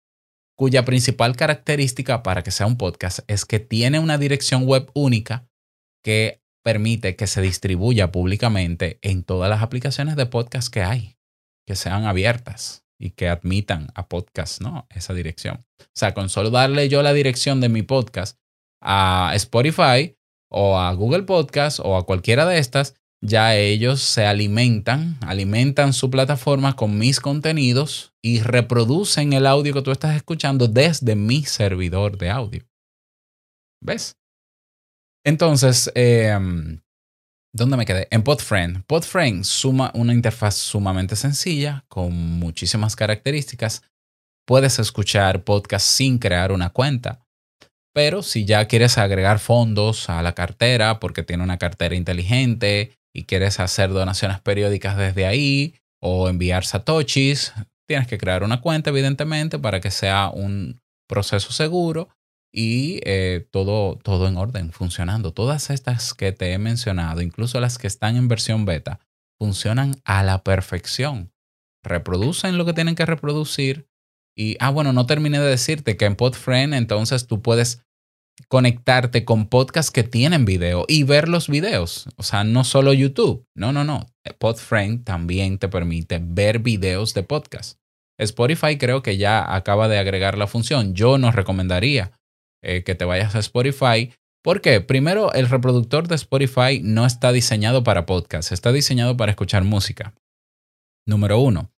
cuya 0.57 0.83
principal 0.83 1.37
característica 1.37 2.23
para 2.23 2.43
que 2.43 2.51
sea 2.51 2.67
un 2.67 2.77
podcast 2.77 3.19
es 3.27 3.45
que 3.45 3.61
tiene 3.61 3.99
una 3.99 4.17
dirección 4.17 4.65
web 4.65 4.91
única 4.93 5.47
que 6.03 6.41
permite 6.61 7.15
que 7.15 7.27
se 7.27 7.41
distribuya 7.41 8.11
públicamente 8.11 8.99
en 9.01 9.23
todas 9.23 9.49
las 9.49 9.61
aplicaciones 9.61 10.17
de 10.17 10.25
podcast 10.25 10.67
que 10.67 10.81
hay, 10.81 11.17
que 11.65 11.77
sean 11.77 12.03
abiertas 12.03 12.84
y 12.99 13.11
que 13.11 13.29
admitan 13.29 13.87
a 13.95 14.07
podcast, 14.07 14.61
¿no? 14.61 14.87
Esa 14.89 15.13
dirección. 15.13 15.65
O 15.79 15.85
sea, 15.93 16.13
con 16.13 16.29
solo 16.29 16.49
darle 16.49 16.89
yo 16.89 17.03
la 17.03 17.13
dirección 17.13 17.61
de 17.61 17.69
mi 17.69 17.81
podcast 17.81 18.39
a 18.81 19.31
Spotify 19.35 20.17
o 20.49 20.77
a 20.77 20.93
Google 20.93 21.23
Podcast 21.23 21.79
o 21.79 21.97
a 21.97 22.05
cualquiera 22.05 22.45
de 22.45 22.59
estas, 22.59 22.95
ya 23.21 23.55
ellos 23.55 24.01
se 24.01 24.25
alimentan, 24.25 25.17
alimentan 25.21 25.93
su 25.93 26.09
plataforma 26.09 26.75
con 26.75 26.97
mis 26.97 27.19
contenidos 27.19 28.13
y 28.21 28.41
reproducen 28.41 29.33
el 29.33 29.47
audio 29.47 29.73
que 29.73 29.81
tú 29.81 29.91
estás 29.91 30.15
escuchando 30.15 30.67
desde 30.67 31.15
mi 31.15 31.43
servidor 31.43 32.17
de 32.17 32.29
audio. 32.29 32.65
¿Ves? 33.81 34.17
Entonces, 35.25 35.91
eh, 35.95 36.37
¿dónde 37.55 37.77
me 37.77 37.85
quedé? 37.85 38.07
En 38.11 38.21
PodFriend. 38.21 38.83
PodFriend 38.85 39.45
suma 39.45 39.91
una 39.95 40.13
interfaz 40.13 40.55
sumamente 40.55 41.15
sencilla, 41.15 41.85
con 41.87 42.13
muchísimas 42.13 42.95
características. 42.95 43.81
Puedes 44.45 44.77
escuchar 44.77 45.43
podcast 45.43 45.87
sin 45.87 46.19
crear 46.19 46.51
una 46.51 46.69
cuenta. 46.71 47.25
Pero 47.93 48.23
si 48.23 48.43
ya 48.43 48.65
quieres 48.65 48.97
agregar 48.97 49.39
fondos 49.39 50.09
a 50.09 50.21
la 50.21 50.33
cartera 50.33 50.99
porque 50.99 51.23
tiene 51.23 51.43
una 51.43 51.57
cartera 51.57 51.95
inteligente 51.95 52.91
y 53.13 53.23
quieres 53.23 53.61
hacer 53.61 53.89
donaciones 53.89 54.41
periódicas 54.41 54.97
desde 54.97 55.25
ahí 55.25 55.75
o 56.01 56.27
enviar 56.27 56.65
satoshis, 56.65 57.53
tienes 57.87 58.07
que 58.07 58.17
crear 58.17 58.43
una 58.43 58.59
cuenta 58.59 58.89
evidentemente 58.89 59.57
para 59.57 59.79
que 59.79 59.91
sea 59.91 60.29
un 60.29 60.81
proceso 61.07 61.53
seguro 61.53 62.09
y 62.57 63.01
eh, 63.03 63.45
todo, 63.51 63.99
todo 64.01 64.29
en 64.29 64.37
orden, 64.37 64.71
funcionando. 64.71 65.33
Todas 65.33 65.69
estas 65.69 66.13
que 66.13 66.31
te 66.31 66.53
he 66.53 66.57
mencionado, 66.57 67.21
incluso 67.21 67.59
las 67.59 67.77
que 67.77 67.87
están 67.87 68.15
en 68.15 68.29
versión 68.29 68.63
beta, 68.63 69.01
funcionan 69.37 69.95
a 70.05 70.23
la 70.23 70.41
perfección. 70.41 71.33
Reproducen 71.83 72.57
lo 72.57 72.65
que 72.65 72.71
tienen 72.71 72.95
que 72.95 73.05
reproducir. 73.05 73.89
Y, 74.37 74.55
ah, 74.61 74.69
bueno, 74.69 74.93
no 74.93 75.05
terminé 75.05 75.37
de 75.39 75.47
decirte 75.47 75.97
que 75.97 76.05
en 76.05 76.15
PodFriend 76.15 76.73
entonces 76.75 77.27
tú 77.27 77.41
puedes 77.41 77.83
conectarte 78.47 79.25
con 79.25 79.47
podcasts 79.47 79.91
que 79.91 80.03
tienen 80.03 80.45
video 80.45 80.85
y 80.87 81.03
ver 81.03 81.27
los 81.27 81.49
videos. 81.49 82.07
O 82.15 82.23
sea, 82.23 82.45
no 82.45 82.63
solo 82.63 82.93
YouTube. 82.93 83.45
No, 83.53 83.73
no, 83.73 83.83
no. 83.83 84.05
PodFriend 84.39 85.03
también 85.03 85.57
te 85.57 85.67
permite 85.67 86.21
ver 86.23 86.59
videos 86.59 87.13
de 87.13 87.23
podcast. 87.23 87.79
Spotify 88.17 88.77
creo 88.77 89.03
que 89.03 89.17
ya 89.17 89.55
acaba 89.55 89.89
de 89.89 89.97
agregar 89.97 90.37
la 90.37 90.47
función. 90.47 90.93
Yo 90.95 91.17
no 91.17 91.31
recomendaría 91.31 92.13
eh, 92.65 92.83
que 92.83 92.95
te 92.95 93.05
vayas 93.05 93.35
a 93.35 93.39
Spotify. 93.39 94.11
Porque 94.43 94.81
primero, 94.81 95.33
el 95.33 95.47
reproductor 95.49 96.07
de 96.07 96.15
Spotify 96.15 96.79
no 96.83 97.05
está 97.05 97.31
diseñado 97.31 97.83
para 97.83 98.05
podcast, 98.05 98.51
está 98.51 98.71
diseñado 98.71 99.15
para 99.17 99.31
escuchar 99.31 99.63
música. 99.63 100.13
Número 101.07 101.39
uno. 101.39 101.71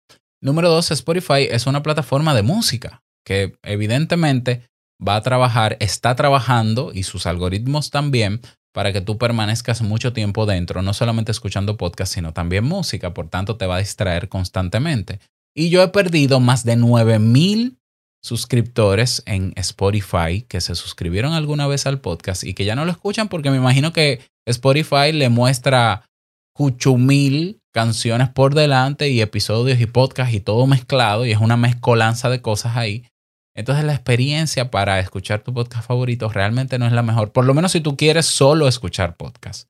Número 0.42 0.68
dos, 0.68 0.90
Spotify 0.90 1.48
es 1.50 1.66
una 1.66 1.82
plataforma 1.82 2.34
de 2.34 2.42
música 2.42 3.02
que 3.24 3.58
evidentemente 3.62 4.62
va 5.06 5.16
a 5.16 5.22
trabajar, 5.22 5.76
está 5.80 6.14
trabajando 6.14 6.92
y 6.94 7.02
sus 7.02 7.26
algoritmos 7.26 7.90
también 7.90 8.40
para 8.72 8.92
que 8.92 9.00
tú 9.00 9.18
permanezcas 9.18 9.82
mucho 9.82 10.12
tiempo 10.12 10.46
dentro, 10.46 10.82
no 10.82 10.92
solamente 10.92 11.32
escuchando 11.32 11.76
podcast, 11.76 12.14
sino 12.14 12.32
también 12.32 12.64
música, 12.64 13.14
por 13.14 13.28
tanto 13.28 13.56
te 13.56 13.66
va 13.66 13.76
a 13.76 13.80
distraer 13.80 14.28
constantemente. 14.28 15.18
Y 15.54 15.70
yo 15.70 15.82
he 15.82 15.88
perdido 15.88 16.40
más 16.40 16.64
de 16.64 16.76
9000 16.76 17.78
suscriptores 18.26 19.22
en 19.24 19.52
Spotify 19.56 20.42
que 20.42 20.60
se 20.60 20.74
suscribieron 20.74 21.32
alguna 21.32 21.66
vez 21.68 21.86
al 21.86 22.00
podcast 22.00 22.42
y 22.42 22.54
que 22.54 22.64
ya 22.64 22.74
no 22.74 22.84
lo 22.84 22.90
escuchan 22.90 23.28
porque 23.28 23.50
me 23.50 23.56
imagino 23.56 23.92
que 23.92 24.20
Spotify 24.46 25.12
le 25.12 25.28
muestra 25.28 26.08
cuchumil 26.52 27.60
canciones 27.72 28.28
por 28.28 28.54
delante 28.54 29.10
y 29.10 29.20
episodios 29.20 29.80
y 29.80 29.86
podcasts 29.86 30.34
y 30.34 30.40
todo 30.40 30.66
mezclado 30.66 31.24
y 31.24 31.30
es 31.30 31.38
una 31.38 31.56
mezcolanza 31.56 32.28
de 32.28 32.42
cosas 32.42 32.76
ahí. 32.76 33.06
Entonces 33.54 33.84
la 33.84 33.94
experiencia 33.94 34.70
para 34.70 34.98
escuchar 34.98 35.42
tu 35.42 35.54
podcast 35.54 35.86
favorito 35.86 36.28
realmente 36.28 36.78
no 36.78 36.86
es 36.86 36.92
la 36.92 37.02
mejor. 37.02 37.32
Por 37.32 37.44
lo 37.44 37.54
menos 37.54 37.72
si 37.72 37.80
tú 37.80 37.96
quieres 37.96 38.26
solo 38.26 38.66
escuchar 38.66 39.16
podcast. 39.16 39.68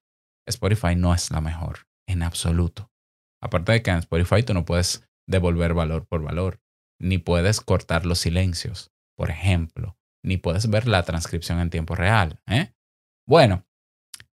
Spotify 0.48 0.96
no 0.96 1.12
es 1.12 1.30
la 1.30 1.40
mejor 1.40 1.80
en 2.08 2.22
absoluto. 2.22 2.90
Aparte 3.42 3.72
de 3.72 3.82
que 3.82 3.90
en 3.90 3.98
Spotify 3.98 4.42
tú 4.42 4.54
no 4.54 4.64
puedes 4.64 5.06
devolver 5.28 5.74
valor 5.74 6.06
por 6.06 6.22
valor, 6.22 6.60
ni 7.00 7.18
puedes 7.18 7.60
cortar 7.60 8.06
los 8.06 8.18
silencios, 8.18 8.90
por 9.16 9.30
ejemplo, 9.30 9.96
ni 10.24 10.36
puedes 10.36 10.68
ver 10.68 10.88
la 10.88 11.02
transcripción 11.02 11.60
en 11.60 11.70
tiempo 11.70 11.94
real. 11.94 12.40
¿eh? 12.46 12.72
Bueno, 13.26 13.64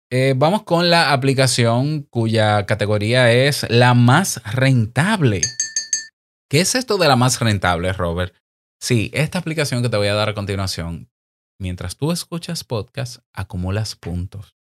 Eh, 0.09 0.35
vamos 0.37 0.63
con 0.63 0.89
la 0.89 1.13
aplicación 1.13 2.03
cuya 2.03 2.65
categoría 2.65 3.33
es 3.33 3.69
la 3.69 3.93
más 3.93 4.41
rentable. 4.55 5.41
¿Qué 6.49 6.61
es 6.61 6.77
esto 6.77 6.97
de 6.97 7.09
la 7.09 7.17
más 7.17 7.41
rentable, 7.41 7.93
Robert? 7.93 8.33
Sí, 8.81 9.11
esta 9.13 9.41
aplicación 9.41 9.83
que 9.83 9.89
te 9.89 9.97
voy 9.97 10.07
a 10.07 10.15
dar 10.15 10.29
a 10.29 10.35
continuación, 10.35 11.11
mientras 11.61 11.97
tú 11.97 12.13
escuchas 12.13 12.63
podcast, 12.63 13.25
acumulas 13.35 13.97
puntos. 13.97 14.55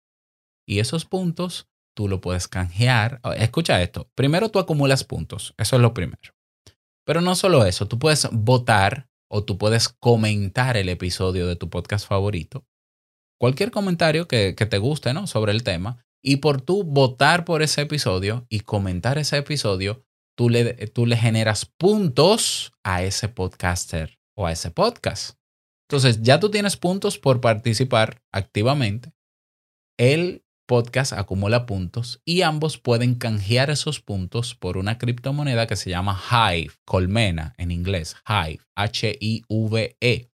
Y 0.66 0.78
esos 0.78 1.04
puntos 1.04 1.68
tú 1.94 2.08
lo 2.08 2.22
puedes 2.22 2.48
canjear. 2.48 3.20
Escucha 3.36 3.82
esto. 3.82 4.10
Primero 4.14 4.48
tú 4.48 4.58
acumulas 4.58 5.04
puntos. 5.04 5.52
Eso 5.58 5.76
es 5.76 5.82
lo 5.82 5.92
primero. 5.92 6.33
Pero 7.04 7.20
no 7.20 7.34
solo 7.34 7.64
eso, 7.64 7.86
tú 7.86 7.98
puedes 7.98 8.28
votar 8.32 9.08
o 9.30 9.44
tú 9.44 9.58
puedes 9.58 9.88
comentar 9.88 10.76
el 10.76 10.88
episodio 10.88 11.46
de 11.46 11.56
tu 11.56 11.68
podcast 11.68 12.06
favorito. 12.06 12.66
Cualquier 13.38 13.70
comentario 13.70 14.28
que, 14.28 14.54
te 14.54 14.78
guste 14.78 15.12
¿no? 15.12 15.26
sobre 15.26 15.52
el 15.52 15.64
tema. 15.64 16.04
Y 16.22 16.36
por 16.36 16.62
tú 16.62 16.84
votar 16.84 17.44
por 17.44 17.62
ese 17.62 17.82
episodio 17.82 18.46
y 18.48 18.60
comentar 18.60 19.18
ese 19.18 19.36
episodio, 19.36 20.06
tú 20.36 20.48
le, 20.48 20.72
tú 20.88 21.04
le 21.04 21.16
generas 21.16 21.66
puntos 21.66 22.72
a 22.82 23.02
ese 23.02 23.28
podcaster 23.28 24.18
o 24.34 24.46
a 24.46 24.52
ese 24.52 24.70
podcast. 24.70 25.36
Entonces, 25.88 26.22
ya 26.22 26.40
tú 26.40 26.50
tienes 26.50 26.76
puntos 26.76 27.18
por 27.18 27.40
participar 27.40 28.22
activamente. 28.32 29.12
El 29.98 30.43
podcast 30.66 31.12
acumula 31.12 31.66
puntos 31.66 32.20
y 32.24 32.42
ambos 32.42 32.78
pueden 32.78 33.14
canjear 33.14 33.70
esos 33.70 34.00
puntos 34.00 34.54
por 34.54 34.76
una 34.76 34.98
criptomoneda 34.98 35.66
que 35.66 35.76
se 35.76 35.90
llama 35.90 36.20
Hive, 36.30 36.72
colmena 36.84 37.54
en 37.58 37.70
inglés, 37.70 38.16
Hive, 38.26 38.60
H-I-V-E. 38.76 40.30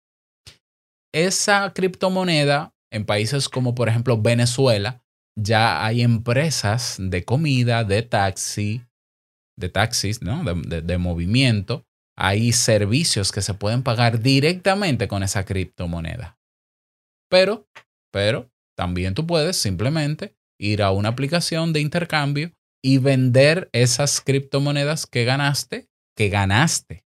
Esa 1.12 1.72
criptomoneda 1.72 2.74
en 2.92 3.04
países 3.06 3.48
como 3.48 3.74
por 3.74 3.88
ejemplo 3.88 4.20
Venezuela, 4.20 5.02
ya 5.36 5.84
hay 5.84 6.02
empresas 6.02 6.96
de 6.98 7.24
comida, 7.24 7.84
de 7.84 8.02
taxi, 8.02 8.82
de 9.56 9.68
taxis, 9.68 10.22
¿no? 10.22 10.42
de, 10.44 10.54
de, 10.66 10.82
de 10.82 10.98
movimiento, 10.98 11.86
hay 12.16 12.52
servicios 12.52 13.32
que 13.32 13.42
se 13.42 13.54
pueden 13.54 13.82
pagar 13.82 14.20
directamente 14.20 15.08
con 15.08 15.22
esa 15.22 15.44
criptomoneda. 15.44 16.38
Pero, 17.30 17.68
pero, 18.12 18.50
también 18.76 19.14
tú 19.14 19.26
puedes 19.26 19.56
simplemente 19.56 20.34
ir 20.58 20.82
a 20.82 20.90
una 20.90 21.10
aplicación 21.10 21.72
de 21.72 21.80
intercambio 21.80 22.52
y 22.82 22.98
vender 22.98 23.68
esas 23.72 24.20
criptomonedas 24.20 25.06
que 25.06 25.24
ganaste, 25.24 25.88
que 26.16 26.28
ganaste. 26.28 27.04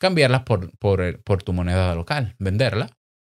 Cambiarlas 0.00 0.42
por, 0.42 0.76
por, 0.78 1.22
por 1.22 1.42
tu 1.42 1.52
moneda 1.52 1.94
local, 1.94 2.34
venderla. 2.38 2.88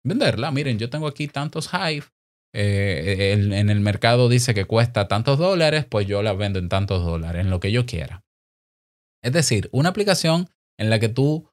Venderla, 0.05 0.51
miren, 0.51 0.79
yo 0.79 0.89
tengo 0.89 1.07
aquí 1.07 1.27
tantos 1.27 1.69
Hive, 1.73 2.05
eh, 2.53 3.33
en 3.33 3.69
el 3.69 3.79
mercado 3.81 4.29
dice 4.29 4.53
que 4.53 4.65
cuesta 4.65 5.07
tantos 5.07 5.37
dólares, 5.37 5.85
pues 5.85 6.07
yo 6.07 6.23
la 6.23 6.33
vendo 6.33 6.59
en 6.59 6.69
tantos 6.69 7.05
dólares, 7.05 7.41
en 7.41 7.49
lo 7.49 7.59
que 7.59 7.71
yo 7.71 7.85
quiera. 7.85 8.23
Es 9.23 9.33
decir, 9.33 9.69
una 9.71 9.89
aplicación 9.89 10.49
en 10.79 10.89
la 10.89 10.99
que 10.99 11.09
tú 11.09 11.49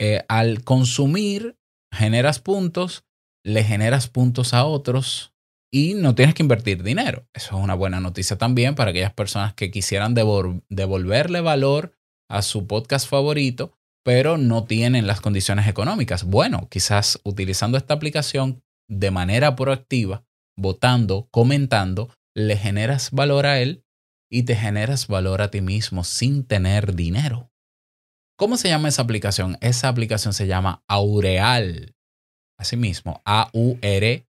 eh, 0.00 0.24
al 0.28 0.64
consumir 0.64 1.56
generas 1.92 2.40
puntos, 2.40 3.04
le 3.44 3.62
generas 3.62 4.08
puntos 4.08 4.54
a 4.54 4.64
otros 4.64 5.34
y 5.72 5.94
no 5.94 6.14
tienes 6.14 6.34
que 6.34 6.42
invertir 6.42 6.82
dinero. 6.82 7.26
Eso 7.34 7.56
es 7.56 7.62
una 7.62 7.74
buena 7.74 8.00
noticia 8.00 8.38
también 8.38 8.74
para 8.74 8.90
aquellas 8.90 9.12
personas 9.12 9.54
que 9.54 9.70
quisieran 9.70 10.14
devol 10.14 10.62
devolverle 10.68 11.40
valor 11.40 11.92
a 12.30 12.42
su 12.42 12.66
podcast 12.66 13.08
favorito, 13.08 13.76
pero 14.04 14.38
no 14.38 14.64
tienen 14.64 15.06
las 15.06 15.20
condiciones 15.20 15.66
económicas. 15.66 16.24
Bueno, 16.24 16.68
quizás 16.70 17.20
utilizando 17.24 17.76
esta 17.76 17.94
aplicación 17.94 18.62
de 18.88 19.10
manera 19.10 19.56
proactiva, 19.56 20.24
votando, 20.56 21.28
comentando, 21.30 22.08
le 22.34 22.56
generas 22.56 23.10
valor 23.10 23.46
a 23.46 23.60
él 23.60 23.84
y 24.30 24.44
te 24.44 24.56
generas 24.56 25.06
valor 25.06 25.42
a 25.42 25.50
ti 25.50 25.60
mismo 25.60 26.04
sin 26.04 26.44
tener 26.44 26.94
dinero. 26.94 27.50
¿Cómo 28.36 28.56
se 28.56 28.68
llama 28.68 28.88
esa 28.88 29.02
aplicación? 29.02 29.58
Esa 29.60 29.88
aplicación 29.88 30.34
se 30.34 30.46
llama 30.46 30.82
Aureal. 30.88 31.93
Asimismo, 32.58 33.20
A-U-R-E-A-L.one. 33.24 34.30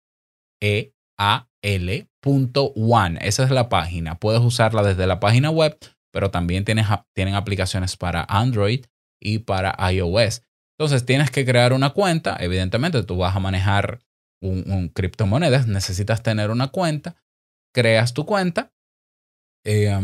Esa 3.22 3.44
es 3.44 3.52
la 3.52 3.70
página. 3.70 4.16
Puedes 4.16 4.42
usarla 4.42 4.84
desde 4.84 5.08
la 5.08 5.20
página 5.20 5.50
web, 5.50 5.78
pero 6.12 6.32
también 6.32 6.66
tienes, 6.66 6.88
tienen 7.14 7.36
aplicaciones 7.36 7.98
para 7.98 8.26
Android 8.28 8.86
y 9.22 9.40
para 9.40 9.76
iOS. 9.92 10.44
Entonces 10.78 11.06
tienes 11.06 11.32
que 11.32 11.46
crear 11.46 11.74
una 11.74 11.92
cuenta. 11.92 12.38
Evidentemente, 12.40 13.04
tú 13.04 13.18
vas 13.18 13.36
a 13.36 13.40
manejar 13.40 14.00
un, 14.42 14.90
criptomonedas. 14.94 15.68
Necesitas 15.68 16.24
tener 16.24 16.50
una 16.50 16.70
cuenta. 16.70 17.16
Creas 17.74 18.14
tu 18.14 18.26
cuenta. 18.26 18.74
Eh, 19.66 19.98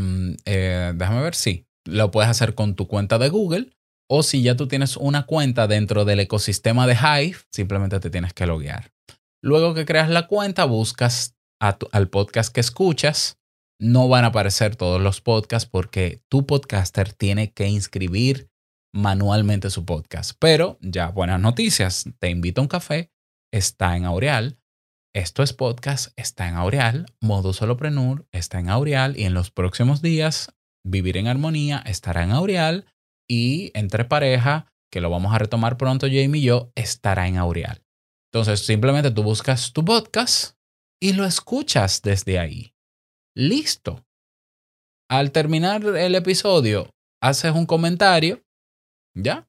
eh, 0.45 0.93
déjame 0.95 1.21
ver 1.21 1.35
sí, 1.35 1.67
lo 1.85 2.11
puedes 2.11 2.29
hacer 2.29 2.55
con 2.55 2.75
tu 2.75 2.87
cuenta 2.87 3.17
de 3.17 3.27
Google 3.27 3.75
o 4.09 4.23
si 4.23 4.41
ya 4.41 4.55
tú 4.55 4.67
tienes 4.67 4.97
una 4.97 5.25
cuenta 5.25 5.67
dentro 5.67 6.03
del 6.03 6.19
ecosistema 6.19 6.87
de 6.87 6.95
Hive, 6.95 7.37
simplemente 7.51 7.99
te 7.99 8.09
tienes 8.09 8.33
que 8.33 8.47
loguear. 8.47 8.91
Luego 9.41 9.73
que 9.73 9.85
creas 9.85 10.09
la 10.09 10.27
cuenta, 10.27 10.65
buscas 10.65 11.35
al 11.61 12.09
podcast 12.09 12.53
que 12.53 12.59
escuchas. 12.59 13.37
No 13.79 14.09
van 14.09 14.25
a 14.25 14.27
aparecer 14.27 14.75
todos 14.75 14.99
los 14.99 15.21
podcasts 15.21 15.69
porque 15.69 16.21
tu 16.27 16.45
podcaster 16.45 17.13
tiene 17.13 17.53
que 17.53 17.67
inscribir 17.67 18.49
manualmente 18.93 19.69
su 19.69 19.85
podcast. 19.85 20.31
Pero 20.39 20.77
ya 20.81 21.09
buenas 21.09 21.39
noticias. 21.39 22.05
Te 22.19 22.29
invito 22.29 22.59
a 22.59 22.63
un 22.63 22.67
café. 22.67 23.11
Está 23.53 23.95
en 23.95 24.05
Aureal. 24.05 24.59
Esto 25.13 25.43
es 25.43 25.53
podcast. 25.53 26.11
Está 26.17 26.49
en 26.49 26.55
Aureal. 26.55 27.05
Modo 27.21 27.53
Soloprenur 27.53 28.27
está 28.31 28.59
en 28.59 28.69
Aureal. 28.69 29.17
Y 29.17 29.23
en 29.23 29.33
los 29.33 29.51
próximos 29.51 30.01
días, 30.01 30.53
Vivir 30.85 31.17
en 31.17 31.27
Armonía 31.27 31.83
estará 31.85 32.23
en 32.23 32.31
Aureal 32.31 32.85
y 33.29 33.71
entre 33.73 34.05
pareja, 34.05 34.73
que 34.91 35.01
lo 35.01 35.09
vamos 35.09 35.33
a 35.33 35.37
retomar 35.37 35.77
pronto 35.77 36.07
Jamie 36.07 36.41
y 36.41 36.43
yo, 36.43 36.71
estará 36.75 37.27
en 37.27 37.37
Aureal. 37.37 37.83
Entonces 38.31 38.61
simplemente 38.61 39.11
tú 39.11 39.23
buscas 39.23 39.71
tu 39.71 39.85
podcast 39.85 40.57
y 41.01 41.13
lo 41.13 41.25
escuchas 41.25 42.01
desde 42.01 42.39
ahí. 42.39 42.73
Listo. 43.35 44.05
Al 45.09 45.31
terminar 45.31 45.83
el 45.83 46.15
episodio, 46.15 46.89
haces 47.21 47.53
un 47.53 47.65
comentario, 47.65 48.43
¿ya? 49.15 49.47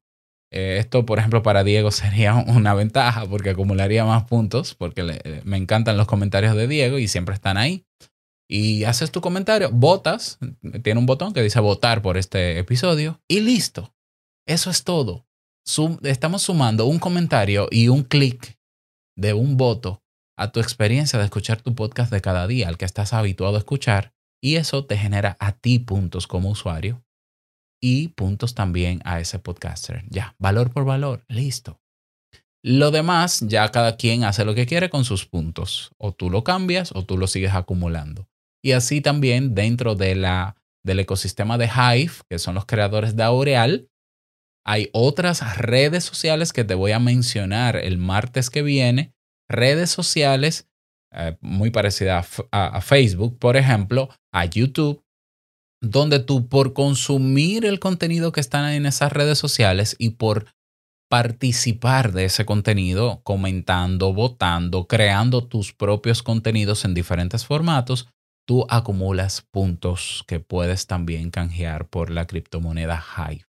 Eh, 0.53 0.79
esto, 0.79 1.07
por 1.07 1.19
ejemplo, 1.19 1.43
para 1.43 1.64
Diego 1.64 1.90
sería 1.90 2.35
una 2.35 2.75
ventaja 2.75 3.27
porque 3.27 3.51
acumularía 3.51 4.05
más 4.05 4.25
puntos, 4.25 4.75
porque 4.75 5.03
le, 5.03 5.43
me 5.45 5.57
encantan 5.57 5.97
los 5.97 6.07
comentarios 6.07 6.55
de 6.57 6.66
Diego 6.66 6.99
y 6.99 7.09
siempre 7.09 7.35
están 7.35 7.57
ahí. 7.57 7.85
Y 8.53 8.83
haces 8.83 9.13
tu 9.13 9.21
comentario, 9.21 9.71
votas, 9.71 10.41
tiene 10.83 10.99
un 10.99 11.07
botón 11.07 11.33
que 11.33 11.41
dice 11.41 11.61
votar 11.61 12.03
por 12.03 12.17
este 12.17 12.59
episodio 12.59 13.23
y 13.29 13.39
listo. 13.39 13.95
Eso 14.45 14.71
es 14.71 14.83
todo. 14.83 15.25
Sum, 15.65 15.99
estamos 16.03 16.43
sumando 16.43 16.87
un 16.87 16.99
comentario 16.99 17.69
y 17.71 17.87
un 17.87 18.03
clic 18.03 18.59
de 19.17 19.35
un 19.35 19.57
voto 19.57 20.03
a 20.37 20.51
tu 20.51 20.59
experiencia 20.59 21.17
de 21.17 21.27
escuchar 21.27 21.63
tu 21.63 21.77
podcast 21.77 22.11
de 22.11 22.21
cada 22.21 22.49
día, 22.49 22.67
al 22.67 22.77
que 22.77 22.87
estás 22.87 23.13
habituado 23.13 23.55
a 23.55 23.61
escuchar, 23.61 24.15
y 24.43 24.57
eso 24.57 24.85
te 24.85 24.97
genera 24.97 25.37
a 25.39 25.53
ti 25.53 25.79
puntos 25.79 26.27
como 26.27 26.51
usuario 26.51 27.05
y 27.81 28.09
puntos 28.09 28.57
también 28.57 29.01
a 29.05 29.21
ese 29.21 29.39
podcaster. 29.39 30.03
Ya, 30.09 30.35
valor 30.41 30.73
por 30.73 30.85
valor, 30.85 31.25
listo. 31.29 31.81
Lo 32.65 32.91
demás, 32.91 33.45
ya 33.47 33.71
cada 33.71 33.97
quien 33.97 34.25
hace 34.25 34.45
lo 34.45 34.57
que 34.57 34.67
quiere 34.67 34.91
con 34.91 35.05
sus 35.05 35.25
puntos. 35.25 35.93
O 35.99 36.13
tú 36.13 36.31
lo 36.31 36.43
cambias 36.43 36.91
o 36.97 37.05
tú 37.05 37.17
lo 37.17 37.29
sigues 37.29 37.55
acumulando. 37.55 38.30
Y 38.62 38.73
así 38.73 39.01
también 39.01 39.55
dentro 39.55 39.94
de 39.94 40.14
la, 40.14 40.57
del 40.85 41.01
ecosistema 41.01 41.59
de 41.59 41.66
Hive, 41.66 42.12
que 42.29 42.38
son 42.38 42.55
los 42.55 42.66
creadores 42.66 43.16
de 43.16 43.23
Aureal, 43.23 43.88
hay 44.66 44.90
otras 44.92 45.57
redes 45.57 46.05
sociales 46.05 46.53
que 46.53 46.64
te 46.64 46.75
voy 46.75 46.92
a 46.92 46.99
mencionar 46.99 47.77
el 47.77 47.99
martes 47.99 48.51
que 48.51 48.62
viene. 48.62 49.14
Redes 49.49 49.90
sociales 49.90 50.68
eh, 51.12 51.37
muy 51.40 51.70
parecidas 51.70 52.40
a, 52.53 52.66
a, 52.66 52.66
a 52.77 52.81
Facebook, 52.81 53.38
por 53.38 53.57
ejemplo, 53.57 54.11
a 54.33 54.44
YouTube, 54.44 55.03
donde 55.83 56.20
tú 56.20 56.49
por 56.49 56.73
consumir 56.73 57.64
el 57.64 57.81
contenido 57.81 58.33
que 58.33 58.40
están 58.40 58.70
en 58.73 58.87
esas 58.87 59.12
redes 59.12 59.38
sociales 59.38 59.96
y 59.99 60.11
por 60.11 60.46
participar 61.11 62.12
de 62.12 62.27
ese 62.27 62.44
contenido, 62.44 63.20
comentando, 63.25 64.12
votando, 64.12 64.87
creando 64.87 65.44
tus 65.44 65.73
propios 65.73 66.23
contenidos 66.23 66.85
en 66.85 66.94
diferentes 66.94 67.44
formatos, 67.44 68.09
tú 68.51 68.67
acumulas 68.69 69.43
puntos 69.43 70.25
que 70.27 70.41
puedes 70.41 70.89
también 70.89 71.31
canjear 71.31 71.87
por 71.87 72.11
la 72.11 72.27
criptomoneda 72.27 73.01
Hive. 73.17 73.45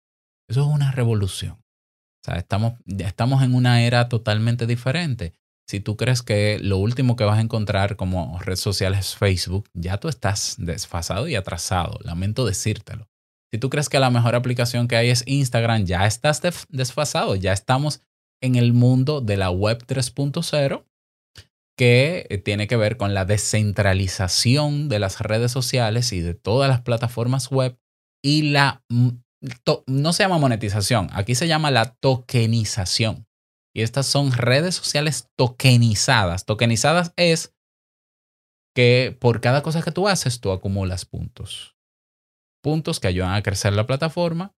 Eso 0.48 0.62
es 0.62 0.68
una 0.68 0.92
revolución. 0.92 1.54
O 1.54 2.24
sea, 2.24 2.36
estamos, 2.36 2.74
estamos 2.86 3.42
en 3.42 3.56
una 3.56 3.82
era 3.82 4.10
totalmente 4.10 4.68
diferente. 4.68 5.34
Si 5.68 5.80
tú 5.80 5.98
crees 5.98 6.22
que 6.22 6.60
lo 6.62 6.78
último 6.78 7.16
que 7.16 7.24
vas 7.24 7.40
a 7.40 7.42
encontrar 7.42 7.96
como 7.96 8.38
red 8.42 8.58
social 8.58 8.94
es 8.94 9.16
Facebook, 9.16 9.68
ya 9.74 9.98
tú 9.98 10.08
estás 10.08 10.54
desfasado 10.60 11.28
y 11.28 11.34
atrasado. 11.34 11.98
Lamento 12.04 12.46
decírtelo. 12.46 13.08
Si 13.52 13.58
tú 13.58 13.72
crees 13.72 13.90
que 13.90 13.98
la 13.98 14.12
mejor 14.12 14.36
aplicación 14.36 14.88
que 14.88 14.98
hay 14.98 15.10
es 15.10 15.24
Instagram, 15.26 15.86
ya 15.86 16.06
estás 16.06 16.44
desfasado. 16.70 17.36
Ya 17.36 17.54
estamos 17.54 18.04
en 18.40 18.54
el 18.54 18.72
mundo 18.72 19.20
de 19.20 19.38
la 19.38 19.50
web 19.50 19.84
3.0 19.84 20.86
que 21.82 22.28
eh, 22.30 22.38
tiene 22.38 22.68
que 22.68 22.76
ver 22.76 22.96
con 22.96 23.16
la 23.16 23.26
descentralización 23.26 24.88
de 24.88 25.00
las 25.00 25.20
redes 25.20 25.52
sociales 25.52 26.14
y 26.14 26.22
de 26.22 26.36
todas 26.36 26.70
las 26.70 26.82
plataformas 26.82 27.50
web 27.50 27.76
y 28.24 28.52
la, 28.52 28.84
mm, 28.90 29.10
no 29.88 30.14
se 30.14 30.22
llama 30.22 30.38
monetización, 30.38 31.10
aquí 31.12 31.34
se 31.34 31.48
llama 31.48 31.72
la 31.72 31.96
tokenización. 31.96 33.26
Y 33.74 33.82
estas 33.82 34.06
son 34.06 34.32
redes 34.32 34.76
sociales 34.76 35.32
tokenizadas. 35.36 36.46
Tokenizadas 36.46 37.14
es 37.16 37.56
que 38.76 39.18
por 39.20 39.42
cada 39.42 39.64
cosa 39.64 39.82
que 39.82 39.92
tú 39.92 40.08
haces, 40.08 40.40
tú 40.40 40.52
acumulas 40.52 41.06
puntos. 41.06 41.76
Puntos 42.62 43.00
que 43.00 43.08
ayudan 43.08 43.34
a 43.34 43.42
crecer 43.42 43.74
la 43.74 43.88
plataforma 43.88 44.54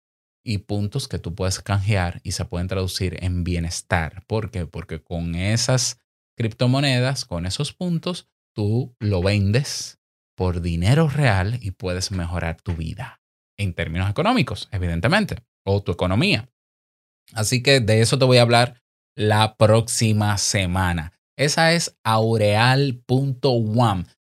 y 0.45 0.57
puntos 0.57 1.07
que 1.07 1.19
tú 1.19 1.35
puedes 1.35 1.61
canjear 1.61 2.19
y 2.21 2.33
se 2.33 2.43
pueden 2.43 2.67
traducir 2.67 3.23
en 3.23 3.45
bienestar. 3.45 4.25
¿Por 4.27 4.51
qué? 4.51 4.65
Porque 4.65 5.01
con 5.01 5.35
esas 5.35 6.02
criptomonedas, 6.35 7.25
con 7.25 7.45
esos 7.45 7.73
puntos, 7.73 8.27
tú 8.55 8.95
lo 8.99 9.21
vendes 9.21 9.99
por 10.35 10.61
dinero 10.61 11.07
real 11.09 11.59
y 11.61 11.71
puedes 11.71 12.11
mejorar 12.11 12.61
tu 12.61 12.73
vida 12.75 13.21
en 13.57 13.73
términos 13.73 14.09
económicos, 14.09 14.69
evidentemente, 14.71 15.43
o 15.65 15.83
tu 15.83 15.91
economía. 15.91 16.49
Así 17.33 17.63
que 17.63 17.79
de 17.79 18.01
eso 18.01 18.17
te 18.17 18.25
voy 18.25 18.37
a 18.37 18.41
hablar 18.41 18.81
la 19.15 19.55
próxima 19.57 20.37
semana. 20.37 21.13
Esa 21.37 21.73
es 21.73 21.97
aureal.one. 22.03 23.05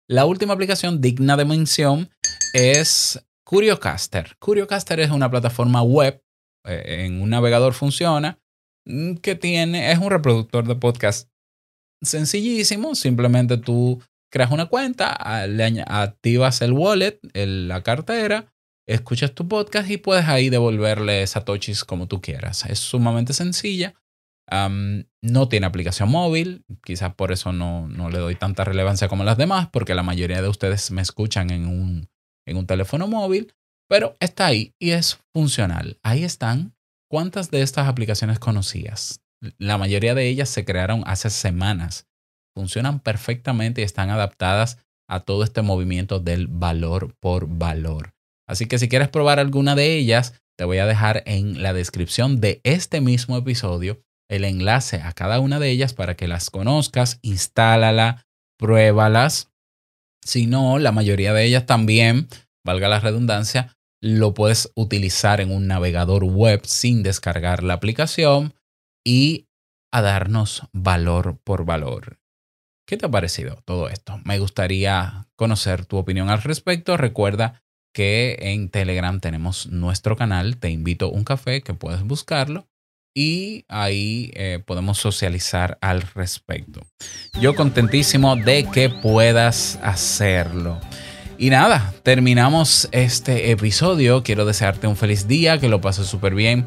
La 0.08 0.26
última 0.26 0.54
aplicación 0.54 1.02
digna 1.02 1.38
de 1.38 1.46
mención 1.46 2.10
es 2.54 3.26
Curiocaster. 3.46 4.36
Curiocaster 4.40 5.00
es 5.00 5.12
una 5.12 5.30
plataforma 5.32 5.82
web, 5.82 6.24
eh, 6.66 7.06
en 7.06 7.22
un 7.22 7.30
navegador 7.30 7.74
funciona, 7.74 8.40
mm, 8.86 9.16
que 9.16 9.36
tiene, 9.36 9.92
es 9.92 10.00
un 10.00 10.10
reproductor 10.10 10.68
de 10.68 10.76
podcast 10.76 11.31
sencillísimo. 12.02 12.96
Simplemente 12.96 13.58
tú 13.58 14.02
creas 14.32 14.52
una 14.52 14.68
cuenta, 14.68 15.46
le 15.48 15.84
activas 15.86 16.62
el 16.62 16.74
wallet, 16.74 17.20
la 17.34 17.84
cartera, 17.84 18.54
escuchas 18.88 19.34
tu 19.34 19.48
podcast 19.48 19.90
y 19.90 19.98
puedes 19.98 20.28
ahí 20.28 20.50
devolverle 20.50 21.26
satoshis 21.28 21.84
como 21.84 22.08
tú 22.08 22.22
quieras. 22.22 22.66
Es 22.66 22.80
sumamente 22.80 23.34
sencilla. 23.34 23.94
No 25.22 25.48
tiene 25.48 25.66
aplicación 25.66 26.10
móvil, 26.10 26.66
quizás 26.84 27.14
por 27.16 27.32
eso 27.32 27.54
no, 27.54 27.88
no 27.88 28.10
le 28.10 28.20
doy 28.20 28.36
tanta 28.36 28.64
relevancia 28.64 29.08
como 29.08 29.24
las 29.24 29.38
demás, 29.38 29.70
porque 29.72 29.96
la 29.96 30.04
mayoría 30.04 30.42
de 30.42 30.50
ustedes 30.50 30.92
me 30.92 31.02
escuchan 31.02 31.52
en 31.52 31.68
un, 31.68 32.10
en 32.46 32.58
un 32.58 32.68
teléfono 32.68 33.08
móvil, 33.08 33.54
pero 33.88 34.16
está 34.20 34.48
ahí 34.48 34.74
y 34.80 34.92
es 34.92 35.20
funcional. 35.34 36.00
Ahí 36.04 36.24
están. 36.24 36.74
¿Cuántas 37.10 37.52
de 37.52 37.62
estas 37.62 37.88
aplicaciones 37.88 38.40
conocías? 38.40 39.22
La 39.58 39.78
mayoría 39.78 40.14
de 40.14 40.28
ellas 40.28 40.50
se 40.50 40.66
crearon 40.66 41.04
hace 41.06 41.30
semanas. 41.30 42.08
Funcionan 42.56 43.00
perfectamente 43.00 43.82
y 43.82 43.84
están 43.84 44.10
adaptadas 44.10 44.78
a 45.10 45.22
todo 45.22 45.44
este 45.44 45.62
movimiento 45.62 46.20
del 46.20 46.48
valor 46.48 47.16
por 47.20 47.48
valor. 47.48 48.14
Así 48.48 48.68
que 48.68 48.80
si 48.80 48.88
quieres 48.88 49.10
probar 49.10 49.40
alguna 49.40 49.76
de 49.76 49.98
ellas, 49.98 50.42
te 50.58 50.66
voy 50.66 50.78
a 50.78 50.86
dejar 50.86 51.24
en 51.26 51.64
la 51.64 51.74
descripción 51.74 52.40
de 52.40 52.62
este 52.64 53.02
mismo 53.02 53.38
episodio 53.38 54.02
el 54.30 54.46
enlace 54.46 54.98
a 54.98 55.12
cada 55.12 55.40
una 55.40 55.60
de 55.60 55.70
ellas 55.70 55.94
para 55.94 56.16
que 56.16 56.28
las 56.28 56.50
conozcas, 56.50 57.20
instálala, 57.22 58.26
pruébalas. 58.58 59.50
Si 60.24 60.48
no, 60.48 60.80
la 60.80 60.92
mayoría 60.92 61.34
de 61.34 61.44
ellas 61.44 61.66
también, 61.66 62.28
valga 62.66 62.88
la 62.88 63.00
redundancia, 63.00 63.76
lo 64.02 64.34
puedes 64.34 64.72
utilizar 64.76 65.42
en 65.42 65.52
un 65.52 65.68
navegador 65.68 66.24
web 66.24 66.62
sin 66.64 67.04
descargar 67.04 67.64
la 67.64 67.74
aplicación 67.74 68.54
y 69.06 69.48
a 69.92 70.02
darnos 70.02 70.68
valor 70.72 71.40
por 71.44 71.66
valor. 71.66 72.20
¿Qué 72.88 72.98
te 72.98 73.06
ha 73.06 73.12
parecido 73.12 73.62
todo 73.66 73.90
esto? 73.90 74.20
Me 74.26 74.40
gustaría 74.40 75.28
conocer 75.36 75.86
tu 75.86 75.98
opinión 75.98 76.30
al 76.30 76.42
respecto. 76.42 76.98
Recuerda 76.98 77.62
que 77.94 78.38
en 78.40 78.70
Telegram 78.70 79.20
tenemos 79.20 79.68
nuestro 79.68 80.16
canal, 80.16 80.58
Te 80.58 80.70
invito 80.70 81.08
a 81.08 81.10
un 81.10 81.24
café, 81.24 81.62
que 81.62 81.74
puedes 81.74 82.04
buscarlo 82.04 82.68
y 83.14 83.66
ahí 83.68 84.32
eh, 84.36 84.64
podemos 84.66 84.98
socializar 84.98 85.78
al 85.82 86.02
respecto. 86.02 86.82
Yo 87.40 87.56
contentísimo 87.56 88.36
de 88.36 88.66
que 88.72 88.90
puedas 88.90 89.80
hacerlo. 89.84 90.80
Y 91.38 91.50
nada, 91.50 91.94
terminamos 92.04 92.88
este 92.92 93.52
episodio. 93.52 94.24
Quiero 94.24 94.46
desearte 94.46 94.88
un 94.88 94.96
feliz 94.96 95.28
día, 95.28 95.60
que 95.60 95.70
lo 95.70 95.82
pases 95.82 96.08
súper 96.08 96.36
bien. 96.36 96.66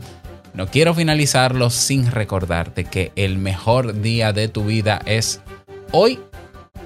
No 0.54 0.68
quiero 0.68 0.94
finalizarlo 0.94 1.68
sin 1.68 2.10
recordarte 2.12 2.84
que 2.84 3.10
el 3.16 3.38
mejor 3.38 4.00
día 4.00 4.32
de 4.32 4.46
tu 4.46 4.64
vida 4.64 5.00
es 5.04 5.40
hoy 5.90 6.20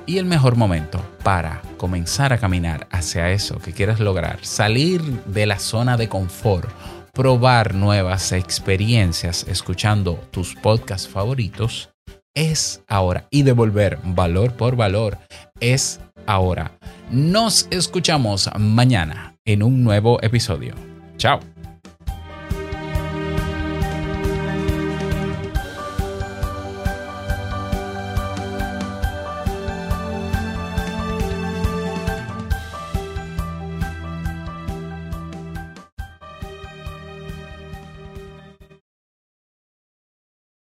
y 0.06 0.16
el 0.16 0.24
mejor 0.24 0.56
momento 0.56 1.04
para 1.22 1.60
comenzar 1.76 2.32
a 2.32 2.38
caminar 2.38 2.88
hacia 2.90 3.30
eso 3.30 3.58
que 3.58 3.72
quieres 3.72 4.00
lograr, 4.00 4.38
salir 4.42 5.02
de 5.26 5.44
la 5.44 5.58
zona 5.58 5.98
de 5.98 6.08
confort, 6.08 6.70
probar 7.12 7.74
nuevas 7.74 8.32
experiencias 8.32 9.44
escuchando 9.46 10.14
tus 10.30 10.54
podcasts 10.54 11.06
favoritos, 11.06 11.90
es 12.34 12.82
ahora. 12.88 13.26
Y 13.30 13.42
devolver 13.42 13.98
valor 14.02 14.54
por 14.54 14.76
valor 14.76 15.18
es 15.60 16.00
ahora. 16.26 16.72
Nos 17.10 17.68
escuchamos 17.70 18.48
mañana 18.58 19.34
en 19.44 19.62
un 19.62 19.84
nuevo 19.84 20.22
episodio. 20.22 20.74
Chao. 21.18 21.57